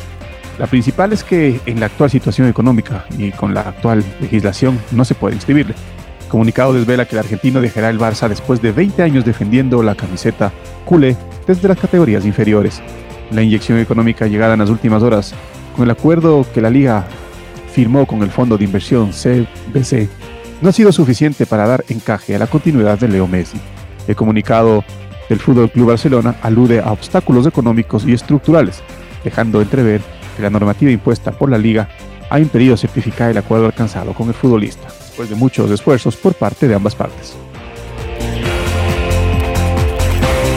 La 0.58 0.66
principal 0.66 1.12
es 1.12 1.24
que 1.24 1.60
en 1.66 1.80
la 1.80 1.86
actual 1.86 2.10
situación 2.10 2.48
económica 2.48 3.06
y 3.16 3.30
con 3.32 3.54
la 3.54 3.62
actual 3.62 4.04
legislación 4.20 4.78
no 4.90 5.04
se 5.04 5.14
puede 5.14 5.34
inscribirle. 5.34 5.74
El 6.22 6.28
comunicado 6.28 6.72
desvela 6.72 7.06
que 7.06 7.16
el 7.16 7.20
argentino 7.20 7.60
dejará 7.60 7.90
el 7.90 7.98
Barça 7.98 8.28
después 8.28 8.60
de 8.62 8.72
20 8.72 9.02
años 9.02 9.24
defendiendo 9.24 9.82
la 9.82 9.94
camiseta 9.94 10.52
culé 10.84 11.16
desde 11.46 11.68
las 11.68 11.78
categorías 11.78 12.24
inferiores. 12.24 12.82
La 13.30 13.42
inyección 13.42 13.78
económica 13.78 14.26
llegada 14.26 14.54
en 14.54 14.60
las 14.60 14.70
últimas 14.70 15.02
horas 15.02 15.34
con 15.74 15.84
el 15.84 15.90
acuerdo 15.90 16.46
que 16.52 16.60
la 16.60 16.70
liga 16.70 17.06
firmó 17.72 18.06
con 18.06 18.22
el 18.22 18.30
fondo 18.30 18.58
de 18.58 18.64
inversión 18.64 19.10
CBC 19.10 20.08
no 20.60 20.68
ha 20.68 20.72
sido 20.72 20.92
suficiente 20.92 21.46
para 21.46 21.66
dar 21.66 21.84
encaje 21.88 22.36
a 22.36 22.38
la 22.38 22.46
continuidad 22.46 22.98
de 22.98 23.08
Leo 23.08 23.26
Messi. 23.26 23.58
El 24.06 24.14
comunicado 24.14 24.84
del 25.28 25.40
Fútbol 25.40 25.70
Club 25.70 25.88
Barcelona 25.88 26.36
alude 26.42 26.80
a 26.80 26.92
obstáculos 26.92 27.46
económicos 27.46 28.04
y 28.06 28.12
estructurales, 28.12 28.82
dejando 29.24 29.60
entrever 29.60 30.02
que 30.36 30.42
la 30.42 30.50
normativa 30.50 30.90
impuesta 30.90 31.32
por 31.32 31.50
la 31.50 31.58
liga 31.58 31.88
ha 32.30 32.40
impedido 32.40 32.76
certificar 32.76 33.30
el 33.30 33.38
acuerdo 33.38 33.66
alcanzado 33.66 34.14
con 34.14 34.28
el 34.28 34.34
futbolista, 34.34 34.88
después 34.88 35.28
de 35.28 35.34
muchos 35.34 35.70
esfuerzos 35.70 36.16
por 36.16 36.34
parte 36.34 36.66
de 36.66 36.74
ambas 36.74 36.94
partes. 36.94 37.36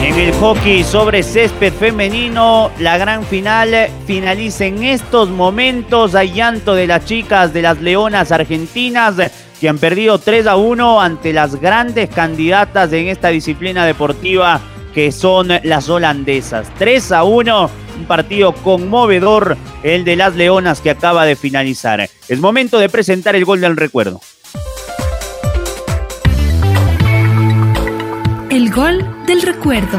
En 0.02 0.18
el 0.18 0.32
hockey 0.34 0.84
sobre 0.84 1.22
césped 1.22 1.72
femenino, 1.72 2.70
la 2.78 2.96
gran 2.96 3.24
final 3.24 3.88
finaliza 4.06 4.64
en 4.64 4.82
estos 4.84 5.28
momentos. 5.28 6.14
Hay 6.14 6.32
llanto 6.32 6.74
de 6.74 6.86
las 6.86 7.04
chicas 7.04 7.52
de 7.52 7.60
las 7.60 7.82
Leonas 7.82 8.32
Argentinas 8.32 9.16
que 9.60 9.68
han 9.68 9.78
perdido 9.78 10.18
3 10.18 10.46
a 10.46 10.56
1 10.56 11.00
ante 11.00 11.32
las 11.32 11.56
grandes 11.60 12.08
candidatas 12.08 12.92
en 12.92 13.08
esta 13.08 13.28
disciplina 13.28 13.84
deportiva 13.84 14.60
que 14.96 15.12
son 15.12 15.48
las 15.62 15.90
holandesas. 15.90 16.72
3 16.78 17.12
a 17.12 17.24
1, 17.24 17.70
un 17.98 18.06
partido 18.06 18.54
conmovedor, 18.54 19.58
el 19.82 20.06
de 20.06 20.16
las 20.16 20.34
Leonas 20.36 20.80
que 20.80 20.88
acaba 20.88 21.26
de 21.26 21.36
finalizar. 21.36 22.08
Es 22.28 22.40
momento 22.40 22.78
de 22.78 22.88
presentar 22.88 23.36
el 23.36 23.44
gol 23.44 23.60
del 23.60 23.76
recuerdo. 23.76 24.22
El 28.48 28.72
gol 28.72 29.06
del 29.26 29.42
recuerdo. 29.42 29.98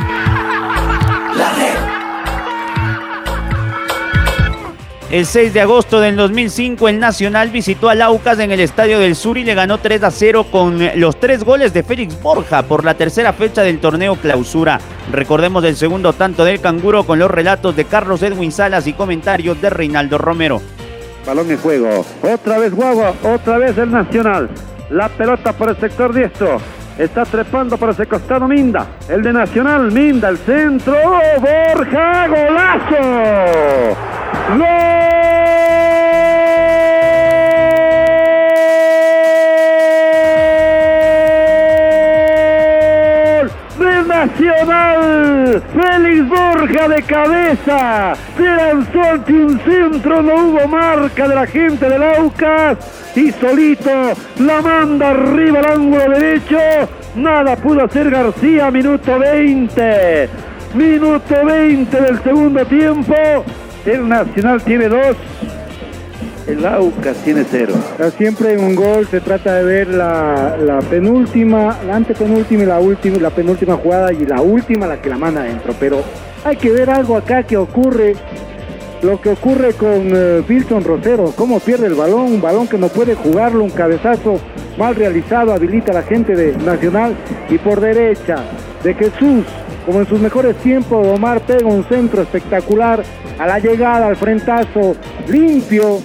El 5.10 5.26
6 5.26 5.54
de 5.54 5.62
agosto 5.62 6.02
del 6.02 6.18
2005 6.18 6.90
el 6.90 7.00
Nacional 7.00 7.50
visitó 7.50 7.88
al 7.88 8.02
Aucas 8.02 8.40
en 8.40 8.52
el 8.52 8.60
Estadio 8.60 9.00
del 9.00 9.16
Sur 9.16 9.38
y 9.38 9.46
le 9.46 9.56
ganó 9.56 9.78
3 9.78 10.04
a 10.04 10.12
0 10.12 10.48
con 10.52 10.82
los 10.96 11.18
tres 11.18 11.46
goles 11.46 11.74
de 11.74 11.82
Félix 11.82 12.22
Borja 12.22 12.64
por 12.64 12.84
la 12.84 12.94
tercera 12.94 13.32
fecha 13.32 13.62
del 13.62 13.80
torneo 13.80 14.18
clausura. 14.18 14.82
Recordemos 15.10 15.64
el 15.64 15.78
segundo 15.78 16.12
tanto 16.12 16.44
del 16.44 16.60
canguro 16.60 17.06
con 17.06 17.20
los 17.20 17.32
relatos 17.32 17.74
de 17.78 17.86
Carlos 17.86 18.22
Edwin 18.22 18.52
Salas 18.52 18.86
y 18.86 18.92
comentarios 18.92 19.62
de 19.62 19.70
Reinaldo 19.70 20.18
Romero. 20.18 20.62
Balón 21.26 21.50
en 21.52 21.58
juego. 21.58 22.06
Otra 22.22 22.58
vez 22.58 22.76
Guagua, 22.76 23.14
otra 23.24 23.60
vez 23.60 23.78
el 23.78 23.90
Nacional. 23.90 24.50
La 24.90 25.08
pelota 25.08 25.54
por 25.54 25.70
el 25.70 25.78
sector 25.78 26.14
diestro. 26.14 26.60
Está 26.98 27.24
trepando 27.24 27.78
por 27.78 27.92
ese 27.92 28.08
costado 28.08 28.46
Minda. 28.46 28.86
El 29.08 29.22
de 29.22 29.32
Nacional, 29.32 29.90
Minda, 29.90 30.28
el 30.28 30.38
centro. 30.40 30.98
Borja, 31.40 32.28
golazo. 32.28 33.96
¡Gol! 34.58 34.97
Nacional! 44.18 45.62
Félix 45.74 46.28
Borja 46.28 46.88
de 46.88 47.04
cabeza. 47.04 48.16
Se 48.36 48.44
lanzó 48.44 49.04
ante 49.04 49.32
un 49.32 49.60
centro, 49.60 50.24
no 50.24 50.36
hubo 50.48 50.68
marca 50.68 51.28
de 51.28 51.36
la 51.36 51.46
gente 51.46 51.88
del 51.88 52.02
Aucas. 52.02 52.80
Y 53.16 53.32
solito 53.32 54.14
la 54.40 54.62
manda 54.64 55.12
arriba 55.12 55.60
al 55.60 55.66
ángulo 55.68 56.10
derecho. 56.10 56.58
Nada 57.16 57.56
pudo 57.58 57.86
hacer 57.86 58.10
García, 58.10 58.72
minuto 58.72 59.20
20. 59.20 60.30
Minuto 60.74 61.46
20 61.46 62.02
del 62.02 62.24
segundo 62.24 62.66
tiempo. 62.66 63.14
El 63.86 64.10
Nacional 64.10 64.64
tiene 64.64 64.90
dos. 64.90 65.16
El 66.48 66.66
Aucas 66.66 67.18
tiene 67.18 67.44
cero. 67.50 67.74
Siempre 68.18 68.54
en 68.54 68.64
un 68.64 68.76
gol 68.76 69.06
se 69.08 69.20
trata 69.20 69.56
de 69.56 69.64
ver 69.64 69.88
la, 69.90 70.80
penúltima, 70.90 71.78
la 71.86 71.98
antepenúltima 71.98 72.64
y 72.64 72.66
la 72.66 72.80
última, 72.80 73.18
la 73.18 73.30
penúltima 73.32 73.76
jugada 73.76 74.14
y 74.14 74.26
la 74.26 74.42
última 74.42 74.88
la 74.88 75.02
que 75.02 75.10
la 75.10 75.18
manda 75.18 75.42
adentro. 75.42 75.74
Pero 75.78 76.02
hay 76.46 76.56
que 76.56 76.72
ver 76.72 76.90
algo 76.90 77.18
acá 77.18 77.44
que 77.44 77.58
ocurre. 77.58 78.16
Lo 79.02 79.22
que 79.22 79.30
ocurre 79.30 79.74
con 79.74 80.12
Wilson 80.50 80.84
Rosero, 80.84 81.32
cómo 81.36 81.60
pierde 81.60 81.86
el 81.86 81.94
balón, 81.94 82.34
un 82.34 82.42
balón 82.42 82.68
que 82.68 82.80
no 82.80 82.88
puede 82.88 83.14
jugarlo, 83.14 83.64
un 83.64 83.70
cabezazo 83.70 84.40
mal 84.76 84.96
realizado, 84.96 85.54
habilita 85.54 85.92
a 85.92 85.96
la 85.96 86.02
gente 86.02 86.36
de 86.36 86.58
Nacional 86.58 87.16
y 87.48 87.60
por 87.60 87.80
derecha 87.80 88.38
de 88.84 88.96
Jesús, 88.96 89.46
como 89.86 90.00
en 90.00 90.08
sus 90.08 90.20
mejores 90.20 90.56
tiempos, 90.58 91.06
Omar 91.08 91.42
pega 91.42 91.68
un 91.68 91.84
centro 91.88 92.24
espectacular 92.24 93.04
a 93.38 93.48
la 93.48 93.60
llegada, 93.60 94.08
al 94.08 94.16
frentazo 94.16 94.96
limpio. 95.28 96.00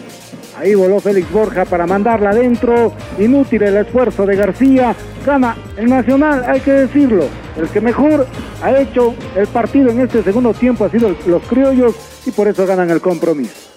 Ahí 0.62 0.76
voló 0.76 1.00
Félix 1.00 1.28
Borja 1.32 1.64
para 1.64 1.88
mandarla 1.88 2.30
adentro. 2.30 2.92
Inútil 3.18 3.64
el 3.64 3.78
esfuerzo 3.78 4.24
de 4.24 4.36
García. 4.36 4.94
Gana 5.26 5.56
el 5.76 5.90
Nacional, 5.90 6.44
hay 6.46 6.60
que 6.60 6.70
decirlo. 6.70 7.24
El 7.56 7.68
que 7.68 7.80
mejor 7.80 8.28
ha 8.62 8.78
hecho 8.78 9.12
el 9.34 9.48
partido 9.48 9.90
en 9.90 10.02
este 10.02 10.22
segundo 10.22 10.54
tiempo 10.54 10.84
ha 10.84 10.88
sido 10.88 11.16
los 11.26 11.42
criollos 11.48 11.96
y 12.24 12.30
por 12.30 12.46
eso 12.46 12.64
ganan 12.64 12.90
el 12.90 13.00
compromiso. 13.00 13.71